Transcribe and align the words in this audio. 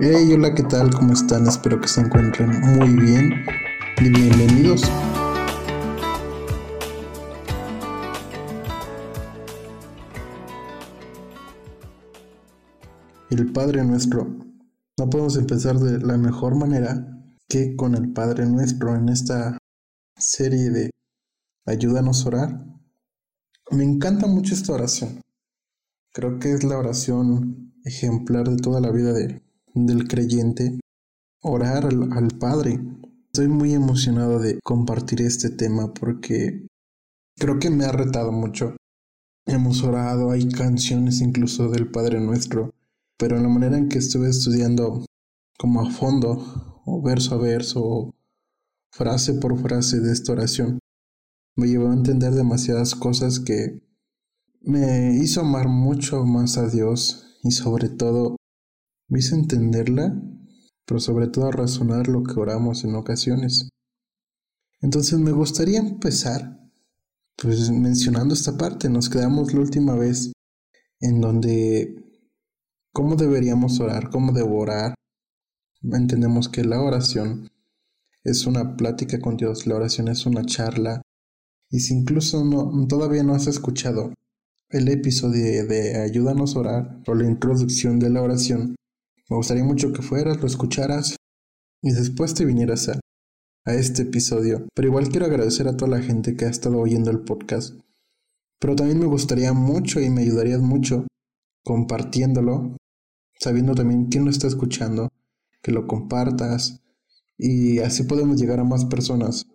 Hey, 0.00 0.32
hola, 0.32 0.54
¿qué 0.54 0.62
tal? 0.62 0.92
¿Cómo 0.94 1.12
están? 1.12 1.46
Espero 1.46 1.78
que 1.78 1.86
se 1.86 2.00
encuentren 2.00 2.48
muy 2.62 2.96
bien 2.96 3.44
y 4.00 4.08
bienvenidos. 4.08 4.82
El 13.28 13.52
Padre 13.52 13.84
Nuestro. 13.84 14.34
No 14.98 15.10
podemos 15.10 15.36
empezar 15.36 15.76
de 15.78 15.98
la 16.00 16.16
mejor 16.16 16.56
manera 16.56 17.06
que 17.46 17.76
con 17.76 17.94
el 17.94 18.12
Padre 18.14 18.46
Nuestro 18.46 18.96
en 18.96 19.10
esta 19.10 19.58
serie 20.16 20.70
de 20.70 20.90
Ayúdanos 21.66 22.24
a 22.24 22.28
orar. 22.28 22.64
Me 23.70 23.84
encanta 23.84 24.26
mucho 24.26 24.54
esta 24.54 24.72
oración. 24.72 25.20
Creo 26.14 26.38
que 26.38 26.52
es 26.52 26.64
la 26.64 26.78
oración 26.78 27.74
ejemplar 27.84 28.48
de 28.48 28.56
toda 28.56 28.80
la 28.80 28.90
vida 28.90 29.12
de, 29.12 29.42
del 29.74 30.08
creyente. 30.08 30.80
Orar 31.42 31.86
al, 31.86 32.12
al 32.12 32.28
Padre. 32.38 32.80
Estoy 33.26 33.48
muy 33.48 33.72
emocionado 33.72 34.38
de 34.38 34.60
compartir 34.62 35.22
este 35.22 35.50
tema 35.50 35.92
porque 35.92 36.66
creo 37.36 37.58
que 37.58 37.70
me 37.70 37.84
ha 37.84 37.92
retado 37.92 38.32
mucho. 38.32 38.76
Hemos 39.46 39.82
orado, 39.82 40.30
hay 40.30 40.48
canciones 40.48 41.20
incluso 41.20 41.68
del 41.68 41.90
Padre 41.90 42.20
Nuestro, 42.20 42.70
pero 43.18 43.36
en 43.36 43.42
la 43.42 43.48
manera 43.48 43.76
en 43.76 43.88
que 43.88 43.98
estuve 43.98 44.28
estudiando 44.28 45.04
como 45.58 45.80
a 45.80 45.90
fondo, 45.90 46.82
o 46.84 47.02
verso 47.02 47.34
a 47.34 47.38
verso, 47.38 47.80
o 47.82 48.14
frase 48.92 49.34
por 49.34 49.58
frase 49.60 50.00
de 50.00 50.12
esta 50.12 50.32
oración, 50.32 50.78
me 51.56 51.66
llevó 51.66 51.88
a 51.88 51.94
entender 51.94 52.32
demasiadas 52.32 52.94
cosas 52.94 53.40
que 53.40 53.80
me 54.60 55.16
hizo 55.16 55.40
amar 55.40 55.68
mucho 55.68 56.24
más 56.24 56.56
a 56.58 56.68
Dios 56.68 57.38
y 57.42 57.52
sobre 57.52 57.88
todo 57.88 58.36
me 59.12 59.18
hizo 59.18 59.34
entenderla, 59.34 60.18
pero 60.86 60.98
sobre 60.98 61.26
todo 61.26 61.52
razonar 61.52 62.08
lo 62.08 62.22
que 62.22 62.40
oramos 62.40 62.82
en 62.84 62.94
ocasiones. 62.94 63.68
Entonces 64.80 65.18
me 65.18 65.32
gustaría 65.32 65.80
empezar 65.80 66.58
pues 67.36 67.70
mencionando 67.70 68.32
esta 68.32 68.56
parte. 68.56 68.88
Nos 68.88 69.10
quedamos 69.10 69.52
la 69.52 69.60
última 69.60 69.96
vez 69.96 70.32
en 71.00 71.20
donde 71.20 71.94
cómo 72.90 73.16
deberíamos 73.16 73.80
orar, 73.80 74.08
cómo 74.08 74.32
debo 74.32 74.60
orar. 74.60 74.94
Entendemos 75.82 76.48
que 76.48 76.64
la 76.64 76.80
oración 76.80 77.50
es 78.24 78.46
una 78.46 78.78
plática 78.78 79.20
con 79.20 79.36
Dios, 79.36 79.66
la 79.66 79.74
oración 79.74 80.08
es 80.08 80.24
una 80.24 80.46
charla. 80.46 81.02
Y 81.68 81.80
si 81.80 81.92
incluso 81.92 82.46
no, 82.46 82.86
todavía 82.86 83.24
no 83.24 83.34
has 83.34 83.46
escuchado 83.46 84.14
el 84.70 84.88
episodio 84.88 85.66
de 85.66 86.00
Ayúdanos 86.00 86.56
a 86.56 86.60
orar 86.60 87.02
o 87.06 87.14
la 87.14 87.26
introducción 87.26 87.98
de 87.98 88.08
la 88.08 88.22
oración, 88.22 88.74
me 89.32 89.38
gustaría 89.38 89.64
mucho 89.64 89.94
que 89.94 90.02
fueras, 90.02 90.42
lo 90.42 90.46
escucharas 90.46 91.16
y 91.80 91.92
después 91.92 92.34
te 92.34 92.44
vinieras 92.44 92.90
a, 92.90 93.00
a 93.64 93.72
este 93.72 94.02
episodio. 94.02 94.66
Pero 94.74 94.88
igual 94.88 95.08
quiero 95.08 95.24
agradecer 95.24 95.68
a 95.68 95.74
toda 95.74 95.96
la 95.96 96.02
gente 96.02 96.36
que 96.36 96.44
ha 96.44 96.50
estado 96.50 96.78
oyendo 96.78 97.10
el 97.10 97.20
podcast. 97.20 97.80
Pero 98.60 98.76
también 98.76 98.98
me 98.98 99.06
gustaría 99.06 99.54
mucho 99.54 100.00
y 100.00 100.10
me 100.10 100.20
ayudarías 100.20 100.60
mucho 100.60 101.06
compartiéndolo, 101.64 102.76
sabiendo 103.40 103.74
también 103.74 104.08
quién 104.10 104.26
lo 104.26 104.30
está 104.30 104.48
escuchando, 104.48 105.08
que 105.62 105.72
lo 105.72 105.86
compartas 105.86 106.82
y 107.38 107.78
así 107.78 108.02
podemos 108.02 108.38
llegar 108.38 108.60
a 108.60 108.64
más 108.64 108.84
personas 108.84 109.46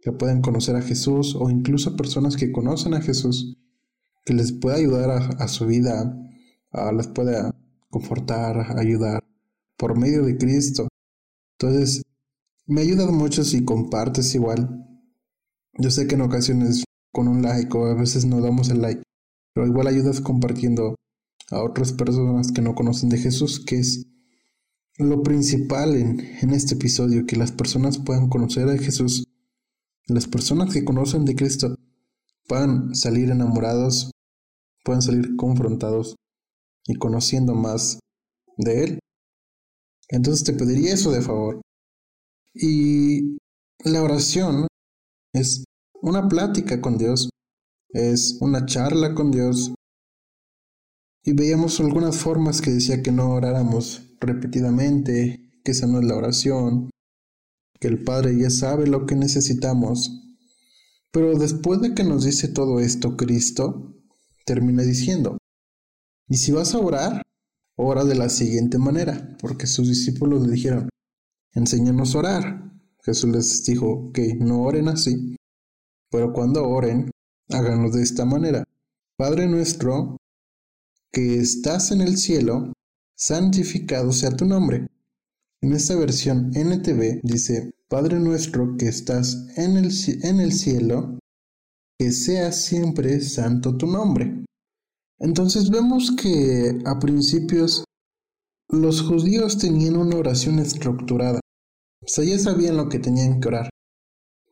que 0.00 0.10
pueden 0.10 0.40
conocer 0.40 0.74
a 0.74 0.80
Jesús 0.80 1.36
o 1.38 1.50
incluso 1.50 1.96
personas 1.96 2.34
que 2.38 2.50
conocen 2.50 2.94
a 2.94 3.02
Jesús 3.02 3.58
que 4.24 4.32
les 4.32 4.52
pueda 4.52 4.76
ayudar 4.76 5.10
a, 5.38 5.48
su 5.48 5.66
vida, 5.66 6.16
les 6.96 7.08
pueda 7.08 7.57
confortar, 7.90 8.78
ayudar 8.78 9.24
por 9.76 9.98
medio 9.98 10.24
de 10.24 10.36
Cristo. 10.36 10.88
Entonces, 11.58 12.02
me 12.66 12.82
ayudas 12.82 13.10
mucho 13.10 13.44
si 13.44 13.64
compartes 13.64 14.34
igual. 14.34 14.84
Yo 15.78 15.90
sé 15.90 16.06
que 16.06 16.14
en 16.14 16.22
ocasiones 16.22 16.84
con 17.12 17.28
un 17.28 17.42
like 17.42 17.76
o 17.76 17.86
a 17.86 17.94
veces 17.94 18.24
no 18.24 18.40
damos 18.40 18.70
el 18.70 18.82
like, 18.82 19.02
pero 19.54 19.66
igual 19.66 19.86
ayudas 19.86 20.20
compartiendo 20.20 20.94
a 21.50 21.62
otras 21.62 21.92
personas 21.92 22.52
que 22.52 22.60
no 22.60 22.74
conocen 22.74 23.08
de 23.08 23.18
Jesús, 23.18 23.64
que 23.64 23.78
es 23.78 24.06
lo 24.98 25.22
principal 25.22 25.96
en, 25.96 26.20
en 26.20 26.50
este 26.50 26.74
episodio, 26.74 27.24
que 27.26 27.36
las 27.36 27.52
personas 27.52 27.98
puedan 27.98 28.28
conocer 28.28 28.68
a 28.68 28.76
Jesús, 28.76 29.24
las 30.06 30.26
personas 30.26 30.72
que 30.72 30.84
conocen 30.84 31.24
de 31.24 31.36
Cristo 31.36 31.74
puedan 32.46 32.94
salir 32.94 33.30
enamorados 33.30 34.10
pueden 34.82 35.02
salir 35.02 35.36
confrontados 35.36 36.16
y 36.88 36.96
conociendo 36.96 37.54
más 37.54 38.00
de 38.56 38.84
Él. 38.84 38.98
Entonces 40.08 40.42
te 40.42 40.54
pediría 40.54 40.94
eso 40.94 41.12
de 41.12 41.20
favor. 41.22 41.60
Y 42.54 43.36
la 43.84 44.02
oración 44.02 44.66
es 45.32 45.64
una 46.00 46.26
plática 46.26 46.80
con 46.80 46.96
Dios, 46.96 47.30
es 47.90 48.38
una 48.40 48.66
charla 48.66 49.14
con 49.14 49.30
Dios. 49.30 49.74
Y 51.24 51.34
veíamos 51.34 51.78
algunas 51.78 52.16
formas 52.16 52.62
que 52.62 52.70
decía 52.70 53.02
que 53.02 53.12
no 53.12 53.30
oráramos 53.32 54.16
repetidamente, 54.18 55.50
que 55.62 55.72
esa 55.72 55.86
no 55.86 56.00
es 56.00 56.06
la 56.06 56.16
oración, 56.16 56.90
que 57.78 57.88
el 57.88 58.02
Padre 58.02 58.36
ya 58.38 58.48
sabe 58.48 58.86
lo 58.86 59.04
que 59.04 59.14
necesitamos. 59.14 60.24
Pero 61.12 61.38
después 61.38 61.80
de 61.82 61.94
que 61.94 62.02
nos 62.02 62.24
dice 62.24 62.48
todo 62.48 62.80
esto 62.80 63.16
Cristo, 63.16 63.94
termina 64.46 64.82
diciendo, 64.82 65.36
y 66.28 66.36
si 66.36 66.52
vas 66.52 66.74
a 66.74 66.78
orar, 66.78 67.22
ora 67.76 68.04
de 68.04 68.14
la 68.14 68.28
siguiente 68.28 68.78
manera, 68.78 69.36
porque 69.40 69.66
sus 69.66 69.88
discípulos 69.88 70.46
le 70.46 70.52
dijeron, 70.52 70.88
enséñanos 71.54 72.14
a 72.14 72.18
orar. 72.18 72.72
Jesús 73.02 73.30
les 73.30 73.64
dijo 73.64 74.12
que 74.12 74.34
no 74.34 74.62
oren 74.62 74.88
así, 74.88 75.36
pero 76.10 76.32
cuando 76.32 76.68
oren, 76.68 77.10
háganlo 77.48 77.90
de 77.90 78.02
esta 78.02 78.24
manera. 78.24 78.64
Padre 79.16 79.46
nuestro, 79.46 80.18
que 81.10 81.38
estás 81.38 81.90
en 81.90 82.02
el 82.02 82.18
cielo, 82.18 82.72
santificado 83.16 84.12
sea 84.12 84.36
tu 84.36 84.44
nombre. 84.44 84.88
En 85.62 85.72
esta 85.72 85.96
versión 85.96 86.50
NTV 86.54 87.20
dice, 87.22 87.72
Padre 87.88 88.20
nuestro 88.20 88.76
que 88.76 88.86
estás 88.88 89.48
en 89.56 89.76
el, 89.76 89.90
en 90.22 90.40
el 90.40 90.52
cielo, 90.52 91.18
que 91.98 92.12
sea 92.12 92.52
siempre 92.52 93.20
santo 93.22 93.76
tu 93.76 93.86
nombre. 93.86 94.44
Entonces 95.20 95.70
vemos 95.70 96.12
que 96.12 96.80
a 96.84 96.98
principios 96.98 97.84
los 98.68 99.02
judíos 99.02 99.58
tenían 99.58 99.96
una 99.96 100.16
oración 100.16 100.58
estructurada. 100.58 101.40
O 102.02 102.08
sea, 102.08 102.24
ya 102.24 102.38
sabían 102.38 102.76
lo 102.76 102.88
que 102.88 102.98
tenían 102.98 103.40
que 103.40 103.48
orar. 103.48 103.70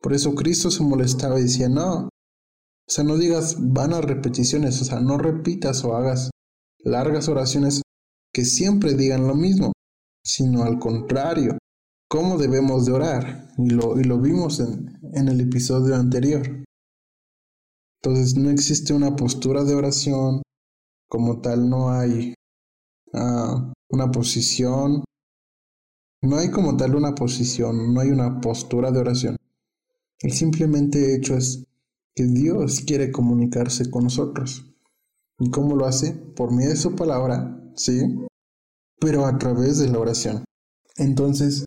Por 0.01 0.13
eso 0.13 0.35
Cristo 0.35 0.69
se 0.69 0.83
molestaba 0.83 1.39
y 1.39 1.43
decía, 1.43 1.69
no, 1.69 2.03
o 2.05 2.09
sea, 2.89 3.03
no 3.03 3.17
digas 3.17 3.57
vanas 3.59 4.03
repeticiones, 4.05 4.81
o 4.81 4.85
sea, 4.85 4.99
no 4.99 5.17
repitas 5.17 5.83
o 5.83 5.95
hagas 5.95 6.29
largas 6.79 7.27
oraciones 7.29 7.81
que 8.33 8.45
siempre 8.45 8.93
digan 8.93 9.27
lo 9.27 9.35
mismo, 9.35 9.71
sino 10.23 10.63
al 10.63 10.79
contrario, 10.79 11.57
cómo 12.09 12.37
debemos 12.37 12.85
de 12.85 12.91
orar. 12.91 13.47
Y 13.57 13.69
lo, 13.69 13.99
y 13.99 14.03
lo 14.03 14.19
vimos 14.19 14.59
en, 14.59 14.99
en 15.13 15.27
el 15.29 15.41
episodio 15.41 15.95
anterior. 15.95 16.63
Entonces 18.01 18.35
no 18.35 18.49
existe 18.49 18.93
una 18.93 19.15
postura 19.15 19.63
de 19.63 19.73
oración, 19.73 20.41
como 21.07 21.41
tal 21.41 21.69
no 21.69 21.91
hay 21.91 22.33
uh, 23.13 23.71
una 23.89 24.11
posición, 24.11 25.03
no 26.21 26.37
hay 26.37 26.51
como 26.51 26.75
tal 26.77 26.95
una 26.95 27.15
posición, 27.15 27.93
no 27.93 28.01
hay 28.01 28.09
una 28.09 28.41
postura 28.41 28.91
de 28.91 28.99
oración. 28.99 29.37
El 30.19 30.31
simplemente 30.31 31.15
hecho 31.15 31.35
es 31.35 31.65
que 32.15 32.25
Dios 32.25 32.81
quiere 32.81 33.11
comunicarse 33.11 33.89
con 33.91 34.05
nosotros. 34.05 34.65
¿Y 35.39 35.51
cómo 35.51 35.75
lo 35.75 35.85
hace? 35.85 36.13
Por 36.13 36.51
medio 36.51 36.71
de 36.71 36.75
su 36.75 36.95
palabra, 36.95 37.61
sí, 37.75 38.01
pero 38.99 39.25
a 39.25 39.37
través 39.37 39.77
de 39.77 39.89
la 39.89 39.99
oración. 39.99 40.43
Entonces, 40.95 41.65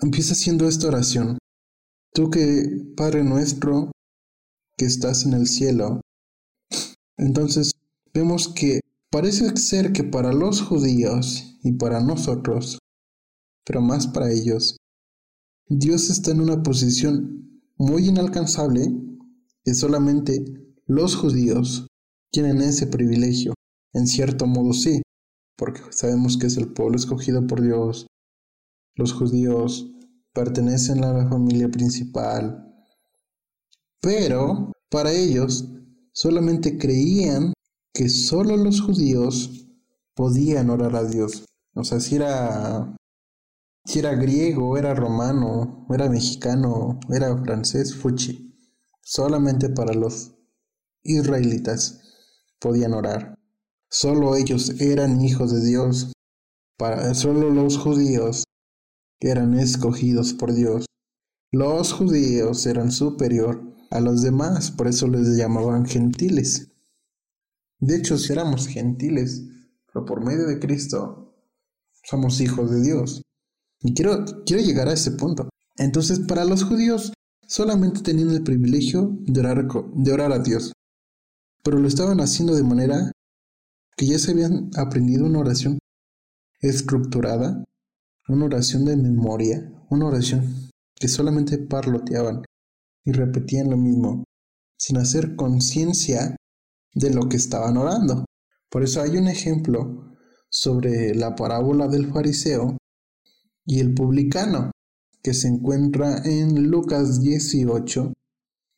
empieza 0.00 0.32
haciendo 0.32 0.66
esta 0.66 0.88
oración. 0.88 1.38
Tú 2.14 2.30
que, 2.30 2.92
Padre 2.96 3.22
nuestro, 3.22 3.92
que 4.76 4.86
estás 4.86 5.26
en 5.26 5.34
el 5.34 5.46
cielo. 5.46 6.00
Entonces, 7.18 7.72
vemos 8.14 8.48
que 8.48 8.80
parece 9.12 9.54
ser 9.58 9.92
que 9.92 10.04
para 10.04 10.32
los 10.32 10.62
judíos 10.62 11.58
y 11.62 11.72
para 11.72 12.00
nosotros, 12.00 12.78
pero 13.64 13.82
más 13.82 14.06
para 14.06 14.32
ellos, 14.32 14.78
Dios 15.68 16.08
está 16.08 16.30
en 16.30 16.40
una 16.40 16.62
posición 16.62 17.60
muy 17.76 18.08
inalcanzable 18.08 18.90
y 19.64 19.74
solamente 19.74 20.42
los 20.86 21.14
judíos 21.14 21.86
tienen 22.32 22.62
ese 22.62 22.86
privilegio. 22.86 23.52
En 23.92 24.06
cierto 24.06 24.46
modo 24.46 24.72
sí, 24.72 25.02
porque 25.58 25.80
sabemos 25.90 26.38
que 26.38 26.46
es 26.46 26.56
el 26.56 26.72
pueblo 26.72 26.96
escogido 26.96 27.46
por 27.46 27.60
Dios. 27.60 28.06
Los 28.96 29.12
judíos 29.12 29.92
pertenecen 30.32 31.04
a 31.04 31.12
la 31.12 31.28
familia 31.28 31.68
principal. 31.70 32.66
Pero 34.00 34.72
para 34.90 35.12
ellos 35.12 35.68
solamente 36.14 36.78
creían 36.78 37.52
que 37.92 38.08
solo 38.08 38.56
los 38.56 38.80
judíos 38.80 39.66
podían 40.14 40.70
orar 40.70 40.96
a 40.96 41.04
Dios. 41.04 41.44
O 41.74 41.84
sea, 41.84 42.00
si 42.00 42.16
era 42.16 42.96
si 43.84 43.98
era 43.98 44.14
griego, 44.14 44.78
era 44.78 44.94
romano, 44.94 45.86
era 45.90 46.08
mexicano, 46.08 47.00
era 47.10 47.36
francés, 47.42 47.94
fuchi. 47.96 48.54
Solamente 49.00 49.68
para 49.70 49.92
los 49.92 50.34
israelitas 51.02 52.00
podían 52.60 52.94
orar. 52.94 53.34
Solo 53.90 54.36
ellos 54.36 54.80
eran 54.80 55.20
hijos 55.20 55.52
de 55.52 55.66
Dios. 55.66 56.12
Para 56.78 57.12
solo 57.14 57.50
los 57.50 57.76
judíos 57.76 58.44
eran 59.20 59.58
escogidos 59.58 60.32
por 60.32 60.54
Dios. 60.54 60.86
Los 61.50 61.92
judíos 61.92 62.64
eran 62.66 62.92
superior 62.92 63.62
a 63.90 64.00
los 64.00 64.22
demás, 64.22 64.70
por 64.70 64.86
eso 64.86 65.08
les 65.08 65.36
llamaban 65.36 65.86
gentiles. 65.86 66.71
De 67.82 67.96
hecho, 67.96 68.16
si 68.16 68.32
éramos 68.32 68.68
gentiles, 68.68 69.42
pero 69.92 70.04
por 70.04 70.24
medio 70.24 70.46
de 70.46 70.60
Cristo 70.60 71.34
somos 72.04 72.40
hijos 72.40 72.70
de 72.70 72.80
Dios. 72.80 73.22
Y 73.80 73.92
quiero, 73.92 74.24
quiero 74.46 74.62
llegar 74.62 74.88
a 74.88 74.92
ese 74.92 75.10
punto. 75.10 75.48
Entonces, 75.76 76.20
para 76.20 76.44
los 76.44 76.62
judíos 76.62 77.12
solamente 77.44 78.00
tenían 78.00 78.30
el 78.30 78.44
privilegio 78.44 79.18
de 79.22 79.40
orar, 79.40 79.66
de 79.96 80.12
orar 80.12 80.30
a 80.30 80.38
Dios, 80.38 80.72
pero 81.64 81.80
lo 81.80 81.88
estaban 81.88 82.20
haciendo 82.20 82.54
de 82.54 82.62
manera 82.62 83.10
que 83.96 84.06
ya 84.06 84.18
se 84.20 84.30
habían 84.30 84.70
aprendido 84.76 85.26
una 85.26 85.40
oración 85.40 85.78
estructurada, 86.60 87.64
una 88.28 88.44
oración 88.44 88.84
de 88.84 88.96
memoria, 88.96 89.72
una 89.90 90.06
oración 90.06 90.70
que 90.94 91.08
solamente 91.08 91.58
parloteaban 91.58 92.44
y 93.04 93.10
repetían 93.10 93.70
lo 93.70 93.76
mismo, 93.76 94.22
sin 94.78 94.98
hacer 94.98 95.34
conciencia 95.34 96.36
de 96.94 97.10
lo 97.10 97.28
que 97.28 97.36
estaban 97.36 97.76
orando. 97.76 98.24
Por 98.70 98.82
eso 98.82 99.02
hay 99.02 99.16
un 99.16 99.28
ejemplo 99.28 100.12
sobre 100.48 101.14
la 101.14 101.34
parábola 101.34 101.88
del 101.88 102.06
fariseo 102.12 102.76
y 103.64 103.80
el 103.80 103.94
publicano, 103.94 104.70
que 105.22 105.34
se 105.34 105.48
encuentra 105.48 106.22
en 106.24 106.68
Lucas 106.68 107.20
18, 107.20 108.12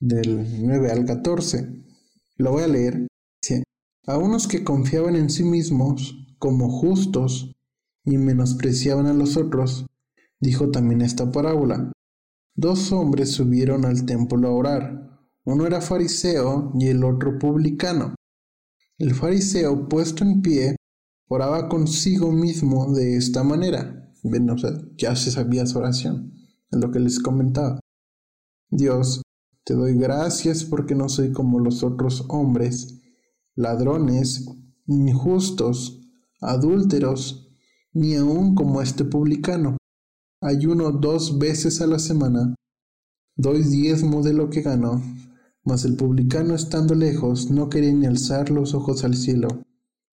del 0.00 0.66
9 0.66 0.92
al 0.92 1.04
14. 1.04 1.84
Lo 2.36 2.52
voy 2.52 2.62
a 2.64 2.68
leer. 2.68 3.06
a 4.06 4.18
unos 4.18 4.46
que 4.46 4.64
confiaban 4.64 5.16
en 5.16 5.30
sí 5.30 5.44
mismos 5.44 6.14
como 6.38 6.68
justos 6.68 7.54
y 8.04 8.18
menospreciaban 8.18 9.06
a 9.06 9.14
los 9.14 9.38
otros, 9.38 9.86
dijo 10.40 10.70
también 10.70 11.00
esta 11.00 11.32
parábola. 11.32 11.90
Dos 12.54 12.92
hombres 12.92 13.30
subieron 13.30 13.86
al 13.86 14.04
templo 14.04 14.46
a 14.46 14.52
orar. 14.52 15.13
Uno 15.44 15.66
era 15.66 15.80
fariseo 15.80 16.72
y 16.78 16.88
el 16.88 17.04
otro 17.04 17.38
publicano. 17.38 18.14
El 18.98 19.14
fariseo, 19.14 19.88
puesto 19.88 20.24
en 20.24 20.40
pie, 20.40 20.76
oraba 21.28 21.68
consigo 21.68 22.32
mismo 22.32 22.92
de 22.92 23.16
esta 23.16 23.42
manera 23.42 24.04
ya 24.96 25.16
se 25.16 25.30
sabía 25.30 25.66
su 25.66 25.78
oración, 25.78 26.32
es 26.70 26.78
lo 26.78 26.90
que 26.90 26.98
les 26.98 27.20
comentaba. 27.20 27.80
Dios, 28.70 29.22
te 29.64 29.74
doy 29.74 29.94
gracias 29.94 30.64
porque 30.64 30.94
no 30.94 31.08
soy 31.08 31.32
como 31.32 31.60
los 31.60 31.82
otros 31.82 32.24
hombres, 32.28 33.00
ladrones, 33.54 34.46
injustos, 34.86 36.00
adúlteros, 36.40 37.54
ni 37.92 38.16
aun 38.16 38.54
como 38.54 38.80
este 38.80 39.04
publicano. 39.04 39.76
Ayuno 40.40 40.90
dos 40.90 41.38
veces 41.38 41.80
a 41.80 41.86
la 41.86 41.98
semana, 41.98 42.54
doy 43.36 43.62
diezmo 43.62 44.22
de 44.22 44.32
lo 44.32 44.50
que 44.50 44.62
gano, 44.62 45.02
mas 45.64 45.84
el 45.84 45.96
publicano 45.96 46.54
estando 46.54 46.94
lejos 46.94 47.50
no 47.50 47.70
quería 47.70 47.92
ni 47.92 48.06
alzar 48.06 48.50
los 48.50 48.74
ojos 48.74 49.02
al 49.04 49.16
cielo, 49.16 49.48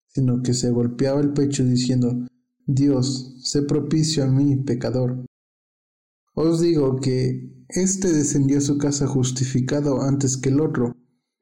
sino 0.07 0.41
que 0.41 0.53
se 0.53 0.71
golpeaba 0.71 1.19
el 1.19 1.33
pecho 1.33 1.63
diciendo, 1.65 2.25
Dios, 2.65 3.35
sé 3.43 3.63
propicio 3.63 4.23
a 4.23 4.27
mí, 4.27 4.55
pecador. 4.55 5.25
Os 6.33 6.61
digo 6.61 6.99
que 7.01 7.65
éste 7.67 8.11
descendió 8.13 8.59
a 8.59 8.61
su 8.61 8.77
casa 8.77 9.07
justificado 9.07 10.01
antes 10.01 10.37
que 10.37 10.49
el 10.49 10.61
otro, 10.61 10.95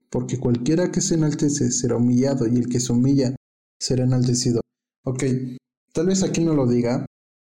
porque 0.09 0.39
cualquiera 0.39 0.91
que 0.91 1.01
se 1.01 1.15
enaltece 1.15 1.71
será 1.71 1.97
humillado 1.97 2.47
y 2.47 2.57
el 2.57 2.67
que 2.67 2.79
se 2.79 2.91
humilla 2.91 3.35
será 3.79 4.05
enaltecido. 4.05 4.61
Ok, 5.05 5.23
tal 5.93 6.07
vez 6.07 6.23
aquí 6.23 6.43
no 6.43 6.55
lo 6.55 6.67
diga, 6.67 7.05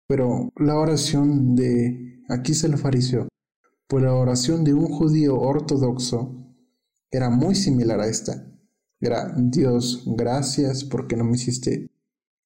pero 0.06 0.52
la 0.56 0.76
oración 0.76 1.56
de 1.56 2.22
aquí 2.28 2.54
se 2.54 2.68
lo 2.68 2.78
fariseo, 2.78 3.26
pues 3.88 4.04
la 4.04 4.14
oración 4.14 4.62
de 4.62 4.74
un 4.74 4.86
judío 4.86 5.36
ortodoxo 5.36 6.43
era 7.16 7.30
muy 7.30 7.54
similar 7.54 8.00
a 8.00 8.08
esta. 8.08 8.46
Era 9.00 9.34
Dios, 9.36 10.04
gracias 10.06 10.84
porque 10.84 11.16
no 11.16 11.24
me 11.24 11.36
hiciste 11.36 11.90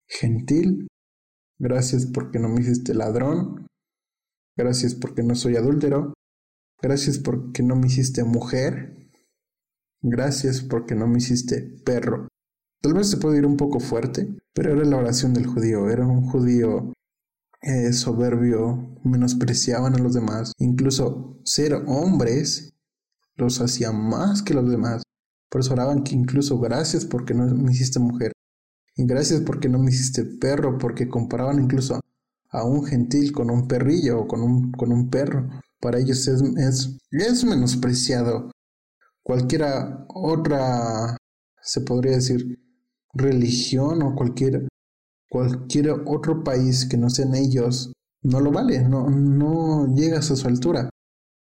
gentil, 0.06 0.88
Gracias 1.60 2.06
porque 2.06 2.38
no 2.38 2.48
me 2.48 2.60
hiciste 2.60 2.94
ladrón. 2.94 3.66
Gracias 4.56 4.94
porque 4.94 5.22
no 5.22 5.34
soy 5.34 5.56
adúltero. 5.56 6.14
Gracias 6.80 7.18
porque 7.18 7.62
no 7.64 7.74
me 7.74 7.88
hiciste 7.88 8.22
mujer. 8.22 9.10
Gracias 10.00 10.62
porque 10.62 10.94
no 10.94 11.08
me 11.08 11.18
hiciste 11.18 11.62
perro. 11.84 12.28
Tal 12.80 12.94
vez 12.94 13.10
se 13.10 13.16
puede 13.16 13.38
ir 13.38 13.46
un 13.46 13.56
poco 13.56 13.80
fuerte, 13.80 14.28
pero 14.54 14.72
era 14.72 14.84
la 14.84 14.98
oración 14.98 15.34
del 15.34 15.46
judío. 15.46 15.90
Era 15.90 16.06
un 16.06 16.22
judío 16.22 16.92
eh, 17.60 17.92
soberbio, 17.92 19.00
menospreciaban 19.02 19.96
a 19.96 19.98
los 19.98 20.14
demás. 20.14 20.52
Incluso 20.58 21.40
ser 21.44 21.74
hombres 21.74 22.77
los 23.38 23.60
hacía 23.60 23.92
más 23.92 24.42
que 24.42 24.54
los 24.54 24.68
demás. 24.68 25.02
Por 25.48 25.62
eso 25.62 25.72
oraban 25.72 26.02
que 26.02 26.14
incluso 26.14 26.58
gracias 26.58 27.04
porque 27.06 27.32
no 27.32 27.46
me 27.46 27.72
hiciste 27.72 27.98
mujer. 27.98 28.32
Y 28.96 29.06
gracias 29.06 29.40
porque 29.40 29.68
no 29.68 29.78
me 29.78 29.90
hiciste 29.90 30.24
perro, 30.24 30.76
porque 30.76 31.08
comparaban 31.08 31.62
incluso 31.62 32.00
a 32.50 32.64
un 32.64 32.84
gentil 32.84 33.32
con 33.32 33.50
un 33.50 33.68
perrillo 33.68 34.20
o 34.20 34.26
con 34.26 34.42
un, 34.42 34.72
con 34.72 34.92
un 34.92 35.08
perro. 35.08 35.48
Para 35.80 35.98
ellos 35.98 36.26
es, 36.26 36.42
es, 36.56 36.98
es 37.10 37.44
menospreciado. 37.44 38.50
Cualquiera 39.22 40.04
otra, 40.08 41.16
se 41.62 41.80
podría 41.82 42.16
decir, 42.16 42.58
religión 43.14 44.02
o 44.02 44.14
cualquier, 44.14 44.66
cualquier 45.30 45.90
otro 45.90 46.42
país 46.42 46.86
que 46.86 46.96
no 46.96 47.08
sean 47.08 47.34
ellos, 47.34 47.92
no 48.22 48.40
lo 48.40 48.50
vale, 48.50 48.80
no, 48.80 49.08
no 49.08 49.94
llegas 49.94 50.30
a 50.30 50.36
su 50.36 50.48
altura. 50.48 50.90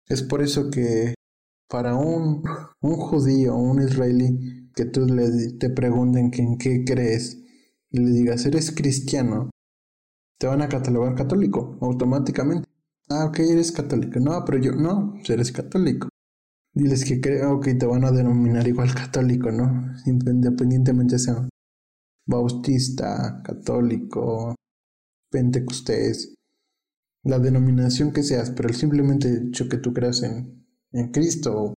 Es 0.09 0.23
por 0.23 0.43
eso 0.43 0.71
que 0.71 1.15
para 1.75 1.97
un, 1.97 2.45
un 2.83 2.95
judío 2.95 3.57
un 3.57 3.83
israelí 3.83 4.71
que 4.77 4.85
tú 4.85 5.07
le, 5.07 5.55
te 5.59 5.71
pregunten 5.71 6.31
que 6.31 6.41
en 6.41 6.57
qué 6.57 6.85
crees, 6.85 7.43
y 7.91 7.99
le 7.99 8.13
digas, 8.13 8.47
eres 8.47 8.71
cristiano, 8.71 9.51
te 10.39 10.47
van 10.47 10.63
a 10.63 10.69
catalogar 10.69 11.17
católico 11.17 11.77
automáticamente. 11.81 12.69
Ah, 13.09 13.25
ok, 13.25 13.41
eres 13.41 13.73
católico. 13.73 14.21
No, 14.21 14.45
pero 14.45 14.59
yo 14.59 14.71
no, 14.71 15.15
eres 15.29 15.51
católico. 15.51 16.09
Diles 16.73 17.05
que 17.05 17.21
creo 17.21 17.59
que 17.59 17.75
te 17.75 17.87
van 17.87 18.05
a 18.05 18.13
denominar 18.13 18.69
igual 18.69 18.95
católico, 18.95 19.51
¿no? 19.51 19.97
Independientemente 20.07 21.19
sea 21.19 21.49
bautista, 22.25 23.43
católico, 23.43 24.55
pentecostés, 25.29 26.37
la 27.25 27.41
denominación 27.41 28.13
que 28.13 28.23
seas, 28.23 28.51
pero 28.51 28.69
el 28.69 28.77
simplemente 28.77 29.47
hecho 29.49 29.69
que 29.69 29.79
tú 29.79 29.93
creas 29.93 30.23
en, 30.23 30.64
en 30.95 31.11
Cristo, 31.11 31.75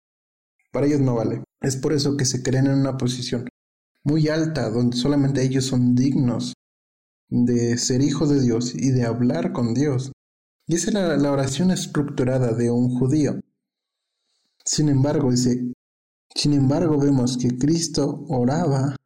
para 0.73 0.87
ellos 0.87 1.01
no 1.01 1.15
vale. 1.15 1.43
Es 1.61 1.77
por 1.77 1.93
eso 1.93 2.17
que 2.17 2.27
se 2.27 2.43
creen 2.43 2.67
en 2.67 2.79
una 2.79 2.97
posición 2.97 3.49
muy 4.05 4.29
alta, 4.29 4.71
donde 4.71 4.97
solamente 4.97 5.43
ellos 5.43 5.65
son 5.65 5.95
dignos 5.95 6.53
de 7.29 7.77
ser 7.79 8.03
hijos 8.03 8.29
de 8.29 8.41
Dios 8.41 8.75
y 8.75 8.91
de 8.91 9.05
hablar 9.05 9.53
con 9.53 9.75
Dios. 9.75 10.13
Y 10.69 10.77
esa 10.77 10.91
era 10.91 11.17
la 11.17 11.33
oración 11.33 11.71
estructurada 11.71 12.53
de 12.53 12.71
un 12.71 12.91
judío. 12.99 13.41
Sin 14.65 14.89
embargo, 14.89 15.31
dice, 15.31 15.73
sin 16.35 16.53
embargo 16.53 16.99
vemos 16.99 17.39
que 17.39 17.57
Cristo 17.57 18.25
oraba 18.29 18.97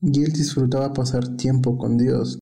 y 0.00 0.24
él 0.24 0.32
disfrutaba 0.32 0.92
pasar 0.92 1.36
tiempo 1.36 1.76
con 1.76 1.98
Dios. 1.98 2.38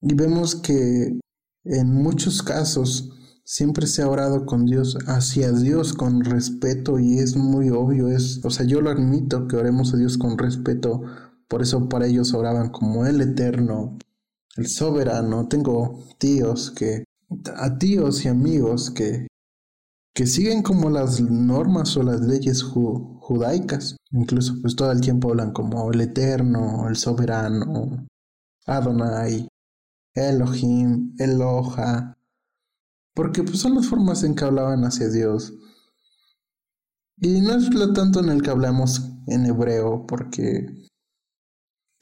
Y 0.00 0.14
vemos 0.14 0.54
que 0.54 1.18
en 1.64 1.92
muchos 1.92 2.42
casos 2.42 3.19
siempre 3.50 3.88
se 3.88 4.02
ha 4.02 4.08
orado 4.08 4.46
con 4.46 4.64
Dios, 4.64 4.96
hacia 5.08 5.50
Dios 5.50 5.92
con 5.92 6.22
respeto 6.22 7.00
y 7.00 7.18
es 7.18 7.36
muy 7.36 7.70
obvio, 7.70 8.06
es, 8.06 8.40
o 8.44 8.50
sea, 8.50 8.64
yo 8.64 8.80
lo 8.80 8.90
admito 8.90 9.48
que 9.48 9.56
oremos 9.56 9.92
a 9.92 9.96
Dios 9.96 10.18
con 10.18 10.38
respeto, 10.38 11.02
por 11.48 11.60
eso 11.60 11.88
para 11.88 12.06
ellos 12.06 12.32
oraban 12.32 12.70
como 12.70 13.06
el 13.06 13.20
eterno, 13.20 13.98
el 14.56 14.68
soberano. 14.68 15.48
Tengo 15.48 16.06
tíos 16.18 16.70
que, 16.70 17.02
a 17.56 17.76
tíos 17.76 18.24
y 18.24 18.28
amigos 18.28 18.92
que, 18.92 19.26
que 20.14 20.28
siguen 20.28 20.62
como 20.62 20.88
las 20.88 21.20
normas 21.20 21.96
o 21.96 22.04
las 22.04 22.20
leyes 22.20 22.62
judaicas, 22.62 23.96
incluso 24.12 24.54
pues 24.62 24.76
todo 24.76 24.92
el 24.92 25.00
tiempo 25.00 25.30
hablan 25.30 25.52
como 25.52 25.90
el 25.90 26.00
eterno, 26.00 26.88
el 26.88 26.94
soberano, 26.94 28.06
Adonai, 28.66 29.48
Elohim, 30.14 31.16
Eloja, 31.18 32.16
porque 33.14 33.42
pues 33.42 33.58
son 33.58 33.74
las 33.74 33.86
formas 33.86 34.22
en 34.24 34.34
que 34.34 34.44
hablaban 34.44 34.84
hacia 34.84 35.08
Dios. 35.08 35.52
Y 37.18 37.40
no 37.40 37.54
es 37.54 37.72
lo 37.74 37.92
tanto 37.92 38.20
en 38.20 38.30
el 38.30 38.42
que 38.42 38.50
hablamos 38.50 39.02
en 39.26 39.46
hebreo, 39.46 40.06
porque 40.06 40.66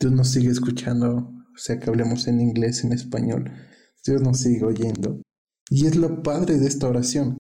Dios 0.01 0.13
nos 0.13 0.29
sigue 0.29 0.51
escuchando, 0.51 1.17
o 1.17 1.59
sea 1.59 1.79
que 1.79 1.91
hablemos 1.91 2.29
en 2.29 2.41
inglés, 2.41 2.85
en 2.85 2.93
español. 2.93 3.51
Dios 4.07 4.23
nos 4.23 4.39
sigue 4.39 4.65
oyendo. 4.65 5.21
Y 5.71 5.87
es 5.87 5.97
lo 5.97 6.23
padre 6.23 6.59
de 6.59 6.67
esta 6.67 6.89
oración. 6.89 7.37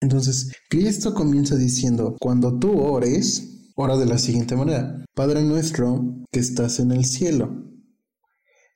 Entonces, 0.00 0.52
Cristo 0.68 1.14
comienza 1.14 1.56
diciendo, 1.56 2.16
cuando 2.20 2.58
tú 2.58 2.78
ores, 2.78 3.72
ora 3.74 3.96
de 3.96 4.06
la 4.06 4.18
siguiente 4.18 4.54
manera, 4.54 5.04
Padre 5.14 5.42
nuestro 5.42 6.22
que 6.30 6.40
estás 6.40 6.78
en 6.78 6.92
el 6.92 7.04
cielo. 7.04 7.64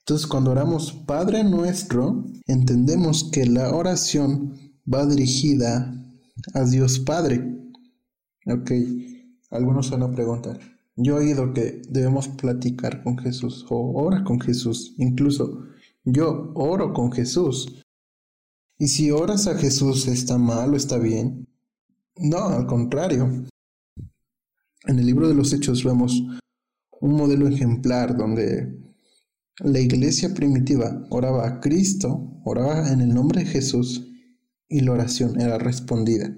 Entonces, 0.03 0.27
cuando 0.27 0.51
oramos 0.51 0.93
Padre 0.93 1.45
nuestro, 1.45 2.25
entendemos 2.47 3.31
que 3.31 3.47
la 3.47 3.73
oración 3.73 4.59
va 4.93 5.07
dirigida 5.07 5.95
a 6.55 6.65
Dios 6.65 6.99
Padre. 6.99 7.57
Ok, 8.47 8.73
algunos 9.51 9.91
van 9.91 10.03
a 10.03 10.11
preguntar. 10.11 10.59
Yo 10.97 11.19
he 11.21 11.25
oído 11.25 11.55
que 11.55 11.83
debemos 11.89 12.27
platicar 12.27 13.05
con 13.05 13.17
Jesús 13.17 13.65
o 13.71 14.03
orar 14.03 14.25
con 14.25 14.41
Jesús. 14.41 14.95
Incluso 14.99 15.67
yo 16.05 16.51
oro 16.55 16.93
con 16.93 17.13
Jesús. 17.13 17.81
Y 18.79 18.89
si 18.89 19.13
oras 19.13 19.47
a 19.47 19.57
Jesús, 19.57 20.09
¿está 20.09 20.37
mal 20.37 20.75
o 20.75 20.77
está 20.77 20.99
bien? 20.99 21.47
No, 22.17 22.49
al 22.49 22.67
contrario. 22.67 23.45
En 24.85 24.99
el 24.99 25.07
libro 25.07 25.29
de 25.29 25.35
los 25.35 25.53
Hechos 25.53 25.85
vemos 25.85 26.21
un 27.01 27.17
modelo 27.17 27.47
ejemplar 27.47 28.17
donde 28.17 28.83
la 29.65 29.79
iglesia 29.79 30.35
primitiva 30.35 31.07
oraba 31.11 31.47
a 31.47 31.61
Cristo, 31.61 32.41
oraba 32.45 32.91
en 32.91 33.01
el 33.01 33.15
nombre 33.15 33.45
de 33.45 33.47
Jesús 33.47 34.09
y 34.69 34.81
la 34.81 34.93
oración 34.93 35.41
era 35.41 35.59
respondida. 35.59 36.37